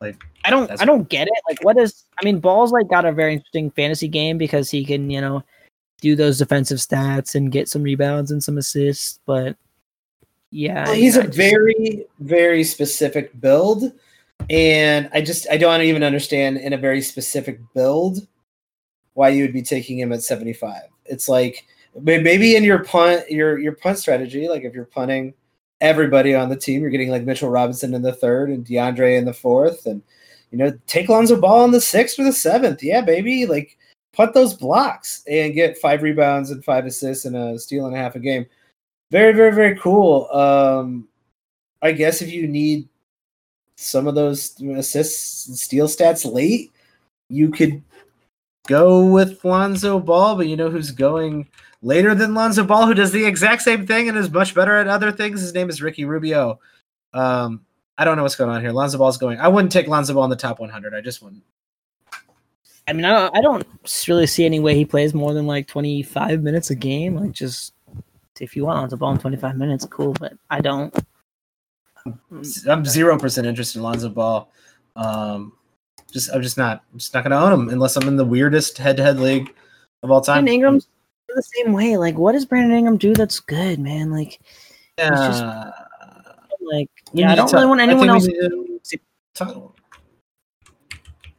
Like 0.00 0.22
I 0.44 0.50
don't 0.50 0.70
I 0.80 0.84
don't 0.84 1.08
get 1.08 1.28
it. 1.28 1.42
Like 1.48 1.62
what 1.62 1.78
is 1.78 2.04
I 2.20 2.24
mean 2.24 2.40
Ball's 2.40 2.72
like 2.72 2.88
got 2.88 3.04
a 3.04 3.12
very 3.12 3.34
interesting 3.34 3.70
fantasy 3.70 4.08
game 4.08 4.38
because 4.38 4.70
he 4.70 4.84
can, 4.84 5.10
you 5.10 5.20
know, 5.20 5.42
do 6.00 6.14
those 6.14 6.38
defensive 6.38 6.78
stats 6.78 7.34
and 7.34 7.50
get 7.50 7.68
some 7.68 7.82
rebounds 7.82 8.30
and 8.30 8.42
some 8.42 8.58
assists, 8.58 9.20
but 9.24 9.56
yeah, 10.50 10.84
well, 10.84 10.94
he's 10.94 11.16
a 11.16 11.22
very 11.22 12.04
very 12.20 12.62
specific 12.62 13.40
build, 13.40 13.90
and 14.50 15.10
I 15.12 15.20
just 15.20 15.48
I 15.50 15.56
don't 15.56 15.82
even 15.82 16.04
understand 16.04 16.58
in 16.58 16.72
a 16.72 16.78
very 16.78 17.00
specific 17.00 17.58
build 17.74 18.26
why 19.14 19.30
you 19.30 19.42
would 19.42 19.52
be 19.52 19.62
taking 19.62 19.98
him 19.98 20.12
at 20.12 20.22
seventy 20.22 20.52
five. 20.52 20.84
It's 21.06 21.28
like 21.28 21.64
maybe 22.00 22.54
in 22.54 22.62
your 22.62 22.84
punt 22.84 23.28
your 23.30 23.58
your 23.58 23.72
punt 23.72 23.98
strategy, 23.98 24.46
like 24.46 24.62
if 24.62 24.74
you're 24.74 24.84
punting 24.84 25.34
everybody 25.80 26.34
on 26.34 26.48
the 26.48 26.56
team, 26.56 26.80
you're 26.80 26.90
getting 26.90 27.10
like 27.10 27.24
Mitchell 27.24 27.50
Robinson 27.50 27.94
in 27.94 28.02
the 28.02 28.12
third 28.12 28.50
and 28.50 28.64
DeAndre 28.64 29.18
in 29.18 29.24
the 29.24 29.34
fourth, 29.34 29.86
and 29.86 30.02
you 30.50 30.58
know 30.58 30.76
take 30.86 31.08
Lonzo 31.08 31.40
Ball 31.40 31.64
in 31.64 31.70
the 31.70 31.80
sixth 31.80 32.18
or 32.18 32.24
the 32.24 32.32
seventh. 32.32 32.82
Yeah, 32.82 33.00
baby, 33.00 33.46
like 33.46 33.78
punt 34.12 34.34
those 34.34 34.54
blocks 34.54 35.24
and 35.28 35.54
get 35.54 35.78
five 35.78 36.02
rebounds 36.02 36.50
and 36.50 36.64
five 36.64 36.86
assists 36.86 37.24
and 37.24 37.36
a 37.36 37.58
steal 37.58 37.86
and 37.86 37.94
a 37.94 37.98
half 37.98 38.14
a 38.14 38.20
game 38.20 38.46
very, 39.14 39.32
very, 39.32 39.52
very 39.52 39.78
cool. 39.78 40.28
Um, 40.32 41.06
I 41.82 41.92
guess 41.92 42.20
if 42.20 42.32
you 42.32 42.48
need 42.48 42.88
some 43.76 44.08
of 44.08 44.16
those 44.16 44.60
assists 44.60 45.46
and 45.46 45.56
steal 45.56 45.86
stats 45.86 46.30
late, 46.30 46.72
you 47.28 47.52
could 47.52 47.80
go 48.66 49.04
with 49.04 49.44
Lonzo 49.44 49.98
Ball, 49.98 50.36
but 50.36 50.48
you 50.48 50.56
know 50.56 50.70
who's 50.70 50.90
going 50.90 51.48
later 51.82 52.14
than 52.14 52.34
Lonzo 52.34 52.64
Ball, 52.64 52.86
who 52.86 52.94
does 52.94 53.12
the 53.12 53.24
exact 53.24 53.62
same 53.62 53.86
thing 53.86 54.08
and 54.08 54.16
is 54.18 54.30
much 54.30 54.54
better 54.54 54.76
at 54.76 54.88
other 54.88 55.12
things? 55.12 55.40
His 55.40 55.54
name 55.54 55.68
is 55.68 55.82
Ricky 55.82 56.04
Rubio. 56.04 56.58
Um, 57.12 57.64
I 57.96 58.04
don't 58.04 58.16
know 58.16 58.22
what's 58.22 58.36
going 58.36 58.50
on 58.50 58.60
here. 58.60 58.72
Lonzo 58.72 58.98
Ball's 58.98 59.18
going. 59.18 59.38
I 59.38 59.48
wouldn't 59.48 59.72
take 59.72 59.86
Lonzo 59.86 60.14
Ball 60.14 60.24
in 60.24 60.30
the 60.30 60.36
top 60.36 60.58
100. 60.58 60.94
I 60.94 61.00
just 61.00 61.22
wouldn't. 61.22 61.42
I 62.86 62.92
mean, 62.92 63.04
I 63.04 63.10
don't, 63.10 63.36
I 63.36 63.40
don't 63.40 63.66
really 64.08 64.26
see 64.26 64.44
any 64.44 64.60
way 64.60 64.74
he 64.74 64.84
plays 64.84 65.14
more 65.14 65.32
than 65.32 65.46
like 65.46 65.66
25 65.66 66.42
minutes 66.42 66.70
a 66.70 66.74
game. 66.74 67.16
Like, 67.16 67.32
just 67.32 67.72
if 68.40 68.56
you 68.56 68.64
want 68.64 68.90
to 68.90 68.96
Ball 68.96 69.12
in 69.12 69.18
25 69.18 69.56
minutes, 69.56 69.86
cool, 69.86 70.12
but 70.14 70.34
I 70.50 70.60
don't. 70.60 70.94
I'm 72.68 72.84
zero 72.84 73.18
percent 73.18 73.46
interested 73.46 73.78
in 73.78 73.84
Lonzo 73.84 74.10
Ball. 74.10 74.50
Um, 74.96 75.52
just 76.14 76.32
I'm 76.32 76.40
just 76.40 76.56
not 76.56 76.82
I'm 76.92 76.98
just 76.98 77.12
not 77.12 77.24
gonna 77.24 77.36
own 77.38 77.52
him 77.52 77.68
unless 77.68 77.96
I'm 77.96 78.08
in 78.08 78.16
the 78.16 78.24
weirdest 78.24 78.78
head-to-head 78.78 79.20
league 79.20 79.54
of 80.02 80.10
all 80.10 80.22
time. 80.22 80.36
Brandon 80.36 80.54
Ingram's 80.54 80.88
the 81.34 81.42
same 81.42 81.72
way. 81.72 81.96
Like, 81.96 82.16
what 82.16 82.32
does 82.32 82.46
Brandon 82.46 82.76
Ingram 82.76 82.96
do 82.96 83.12
that's 83.12 83.40
good, 83.40 83.78
man? 83.78 84.10
Like, 84.10 84.40
yeah, 84.98 85.10
just, 85.10 85.44
like 86.62 86.88
yeah, 87.12 87.32
I 87.32 87.34
don't 87.34 87.52
really 87.52 87.66
want 87.66 87.80
anyone 87.80 88.08
else. 88.08 88.26
We 88.26 88.32
need, 88.32 88.82
to 88.84 88.98
talk, 89.34 89.76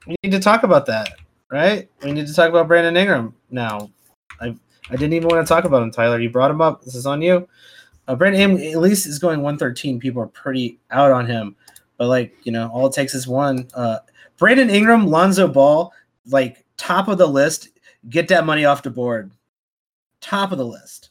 we 0.06 0.16
need 0.22 0.32
to 0.32 0.40
talk 0.40 0.64
about 0.64 0.86
that, 0.88 1.10
right? 1.50 1.90
We 2.04 2.12
need 2.12 2.28
to 2.28 2.34
talk 2.34 2.50
about 2.50 2.68
Brandon 2.68 2.96
Ingram 2.96 3.34
now. 3.50 3.90
I 4.40 4.56
I 4.90 4.96
didn't 4.98 5.14
even 5.14 5.30
want 5.30 5.46
to 5.46 5.52
talk 5.52 5.64
about 5.64 5.82
him, 5.82 5.92
Tyler. 5.92 6.20
You 6.20 6.30
brought 6.30 6.52
him 6.52 6.62
up. 6.62 6.84
This 6.84 6.96
is 6.96 7.06
on 7.06 7.22
you. 7.22 7.48
Uh, 8.08 8.16
Brandon 8.16 8.60
at 8.62 8.80
least 8.80 9.08
is 9.08 9.18
going 9.18 9.42
113. 9.42 10.00
People 10.00 10.22
are 10.22 10.28
pretty 10.28 10.80
out 10.92 11.12
on 11.12 11.26
him, 11.26 11.56
but 11.98 12.08
like 12.08 12.36
you 12.44 12.52
know, 12.52 12.70
all 12.70 12.88
it 12.88 12.94
takes 12.94 13.14
is 13.14 13.28
one. 13.28 13.68
Uh, 13.74 14.00
Brandon 14.38 14.70
Ingram, 14.70 15.08
Lonzo 15.08 15.48
Ball, 15.48 15.94
like 16.28 16.66
top 16.78 17.08
of 17.08 17.18
the 17.18 17.28
list. 17.28 17.70
Get 18.10 18.28
that 18.28 18.46
money 18.46 18.66
off 18.66 18.84
the 18.84 18.92
board. 18.92 19.32
Top 20.22 20.52
of 20.52 20.58
the 20.58 20.66
list. 20.66 21.10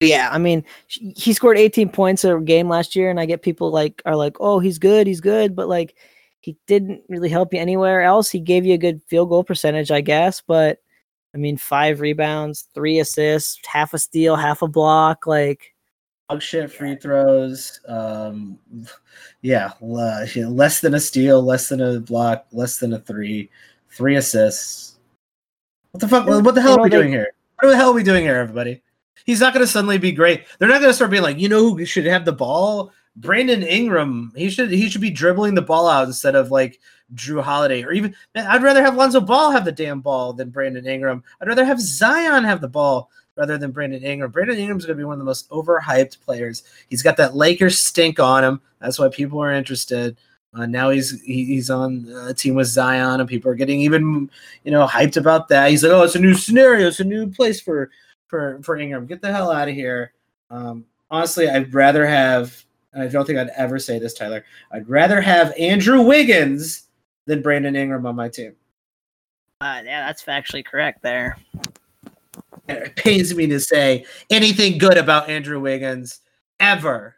Yeah, 0.00 0.28
I 0.32 0.38
mean, 0.38 0.64
he 0.88 1.32
scored 1.32 1.58
18 1.58 1.88
points 1.88 2.24
a 2.24 2.38
game 2.40 2.68
last 2.68 2.96
year, 2.96 3.08
and 3.08 3.20
I 3.20 3.26
get 3.26 3.42
people 3.42 3.70
like 3.70 4.02
are 4.04 4.16
like, 4.16 4.36
"Oh, 4.40 4.58
he's 4.58 4.78
good, 4.78 5.06
he's 5.06 5.20
good," 5.20 5.54
but 5.54 5.68
like 5.68 5.96
he 6.40 6.56
didn't 6.66 7.02
really 7.08 7.28
help 7.28 7.54
you 7.54 7.60
anywhere 7.60 8.02
else. 8.02 8.28
He 8.30 8.40
gave 8.40 8.66
you 8.66 8.74
a 8.74 8.78
good 8.78 9.00
field 9.06 9.28
goal 9.28 9.44
percentage, 9.44 9.90
I 9.92 10.00
guess, 10.00 10.40
but 10.40 10.78
I 11.34 11.38
mean, 11.38 11.56
five 11.56 12.00
rebounds, 12.00 12.68
three 12.74 12.98
assists, 12.98 13.58
half 13.66 13.94
a 13.94 13.98
steal, 13.98 14.36
half 14.36 14.60
a 14.60 14.68
block. 14.68 15.26
Like, 15.26 15.71
shit 16.38 16.70
free 16.70 16.96
throws. 16.96 17.80
Um, 17.88 18.58
yeah, 19.40 19.72
less 19.80 20.80
than 20.80 20.94
a 20.94 21.00
steal, 21.00 21.42
less 21.42 21.68
than 21.68 21.80
a 21.80 22.00
block, 22.00 22.46
less 22.52 22.78
than 22.78 22.92
a 22.92 22.98
three, 22.98 23.50
three 23.90 24.16
assists. 24.16 24.98
What 25.90 26.00
the 26.00 26.08
fuck? 26.08 26.26
What 26.26 26.54
the 26.54 26.62
hell 26.62 26.78
are 26.78 26.82
we 26.82 26.90
doing 26.90 27.10
here? 27.10 27.28
What 27.60 27.70
the 27.70 27.76
hell 27.76 27.90
are 27.90 27.94
we 27.94 28.02
doing 28.02 28.24
here, 28.24 28.36
everybody? 28.36 28.82
He's 29.24 29.40
not 29.40 29.52
going 29.52 29.64
to 29.64 29.70
suddenly 29.70 29.98
be 29.98 30.12
great. 30.12 30.44
They're 30.58 30.68
not 30.68 30.80
going 30.80 30.90
to 30.90 30.94
start 30.94 31.10
being 31.10 31.22
like, 31.22 31.38
you 31.38 31.48
know, 31.48 31.74
who 31.74 31.84
should 31.84 32.06
have 32.06 32.24
the 32.24 32.32
ball? 32.32 32.92
Brandon 33.16 33.62
Ingram. 33.62 34.32
He 34.34 34.48
should 34.48 34.70
he 34.70 34.88
should 34.88 35.00
be 35.00 35.10
dribbling 35.10 35.54
the 35.54 35.62
ball 35.62 35.86
out 35.86 36.06
instead 36.06 36.34
of 36.34 36.50
like 36.50 36.80
Jrue 37.14 37.42
Holiday, 37.42 37.82
or 37.82 37.92
even 37.92 38.14
I'd 38.34 38.62
rather 38.62 38.82
have 38.82 38.96
Lonzo 38.96 39.20
Ball 39.20 39.50
have 39.50 39.64
the 39.64 39.72
damn 39.72 40.00
ball 40.00 40.32
than 40.32 40.50
Brandon 40.50 40.86
Ingram. 40.86 41.22
I'd 41.40 41.48
rather 41.48 41.64
have 41.64 41.80
Zion 41.80 42.44
have 42.44 42.60
the 42.60 42.68
ball 42.68 43.10
rather 43.36 43.58
than 43.58 43.70
Brandon 43.70 44.02
Ingram. 44.02 44.30
Brandon 44.30 44.58
Ingram's 44.58 44.84
going 44.84 44.96
to 44.96 45.00
be 45.00 45.04
one 45.04 45.14
of 45.14 45.18
the 45.18 45.24
most 45.24 45.48
overhyped 45.50 46.20
players. 46.20 46.62
He's 46.88 47.02
got 47.02 47.16
that 47.16 47.34
Lakers 47.34 47.78
stink 47.78 48.20
on 48.20 48.44
him. 48.44 48.60
That's 48.80 48.98
why 48.98 49.08
people 49.08 49.42
are 49.42 49.52
interested. 49.52 50.16
Uh, 50.54 50.66
now 50.66 50.90
he's 50.90 51.22
he, 51.22 51.46
he's 51.46 51.70
on 51.70 52.06
a 52.26 52.34
team 52.34 52.54
with 52.54 52.66
Zion, 52.66 53.20
and 53.20 53.28
people 53.28 53.50
are 53.50 53.54
getting 53.54 53.80
even 53.80 54.30
you 54.64 54.70
know 54.70 54.86
hyped 54.86 55.16
about 55.16 55.48
that. 55.48 55.70
He's 55.70 55.82
like, 55.82 55.92
oh, 55.92 56.02
it's 56.02 56.14
a 56.14 56.20
new 56.20 56.34
scenario, 56.34 56.88
it's 56.88 57.00
a 57.00 57.04
new 57.04 57.26
place 57.26 57.60
for 57.60 57.90
for 58.28 58.60
for 58.62 58.76
Ingram. 58.76 59.06
Get 59.06 59.22
the 59.22 59.32
hell 59.32 59.50
out 59.50 59.68
of 59.68 59.74
here. 59.74 60.12
Um, 60.50 60.84
honestly, 61.10 61.48
I'd 61.48 61.72
rather 61.72 62.06
have. 62.06 62.64
I 62.94 63.06
don't 63.06 63.24
think 63.24 63.38
I'd 63.38 63.48
ever 63.56 63.78
say 63.78 63.98
this, 63.98 64.12
Tyler. 64.12 64.44
I'd 64.70 64.86
rather 64.86 65.22
have 65.22 65.54
Andrew 65.58 66.02
Wiggins 66.02 66.88
than 67.24 67.40
Brandon 67.40 67.74
Ingram 67.74 68.04
on 68.04 68.14
my 68.14 68.28
team. 68.28 68.54
Uh, 69.62 69.80
yeah, 69.84 70.04
that's 70.06 70.22
factually 70.22 70.62
correct 70.62 71.02
there. 71.02 71.38
It 72.68 72.96
pains 72.96 73.34
me 73.34 73.46
to 73.48 73.60
say 73.60 74.06
anything 74.30 74.78
good 74.78 74.96
about 74.96 75.28
Andrew 75.28 75.60
Wiggins 75.60 76.20
ever. 76.60 77.16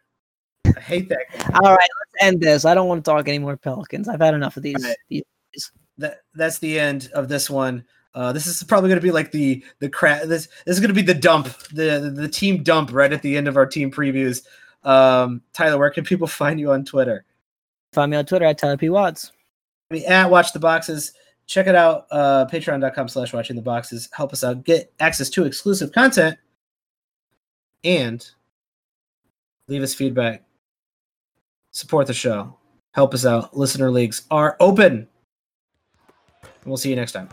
I 0.65 0.81
hate 0.81 1.09
that. 1.11 1.27
Guy. 1.33 1.59
All 1.63 1.71
right, 1.71 1.79
let's 1.79 2.23
end 2.23 2.41
this. 2.41 2.65
I 2.65 2.75
don't 2.75 2.89
want 2.89 3.05
to 3.05 3.11
talk 3.11 3.29
any 3.29 3.39
more 3.39 3.57
Pelicans. 3.57 4.09
I've 4.09 4.21
had 4.21 4.35
enough 4.35 4.57
of 4.57 4.63
these. 4.63 4.83
Right. 4.83 4.97
these. 5.09 5.23
That 5.99 6.23
that's 6.35 6.59
the 6.59 6.79
end 6.79 7.11
of 7.15 7.29
this 7.29 7.49
one. 7.49 7.85
Uh, 8.15 8.33
this 8.33 8.47
is 8.47 8.63
probably 8.63 8.89
going 8.89 9.01
to 9.01 9.07
be 9.07 9.13
like 9.13 9.31
the 9.31 9.65
the 9.81 9.89
crap. 9.89 10.23
This 10.23 10.49
this 10.65 10.77
is 10.77 10.81
going 10.81 10.89
to 10.89 10.95
be 10.95 11.03
the 11.03 11.15
dump, 11.15 11.47
the, 11.73 12.01
the, 12.01 12.11
the 12.11 12.29
team 12.29 12.63
dump 12.63 12.93
right 12.93 13.13
at 13.13 13.23
the 13.23 13.37
end 13.37 13.47
of 13.47 13.57
our 13.57 13.67
team 13.67 13.91
previews. 13.91 14.45
Um, 14.83 15.43
Tyler, 15.53 15.79
where 15.79 15.91
can 15.91 16.05
people 16.05 16.27
find 16.29 16.59
you 16.59 16.73
on 16.73 16.85
Twitter? 16.85 17.25
Find 17.93 18.11
me 18.11 18.17
on 18.17 18.27
Twitter 18.27 18.47
at 18.47 18.59
Tyler 18.59 18.77
P 18.77 18.89
Watts 18.89 19.31
me 19.95 20.05
at 20.07 20.31
Watch 20.31 20.53
the 20.53 20.59
Boxes. 20.59 21.13
Check 21.47 21.67
it 21.67 21.75
out. 21.75 22.07
Uh, 22.11 22.47
Patreon.com 22.51 23.09
slash 23.09 23.33
watching 23.33 23.57
the 23.57 23.63
boxes. 23.63 24.09
Help 24.13 24.33
us 24.33 24.43
out. 24.43 24.65
Get 24.65 24.93
access 25.01 25.29
to 25.31 25.45
exclusive 25.45 25.93
content 25.93 26.39
and 27.85 28.27
leave 29.69 29.83
us 29.83 29.95
feedback. 29.95 30.45
Support 31.71 32.07
the 32.07 32.15
show. 32.15 32.57
Help 32.93 33.13
us 33.15 33.27
out. 33.27 33.57
Listener 33.57 33.91
leagues 33.91 34.23
are 34.31 34.57
open. 34.61 35.09
We'll 36.65 36.77
see 36.77 36.91
you 36.91 36.97
next 36.97 37.13
time. 37.13 37.29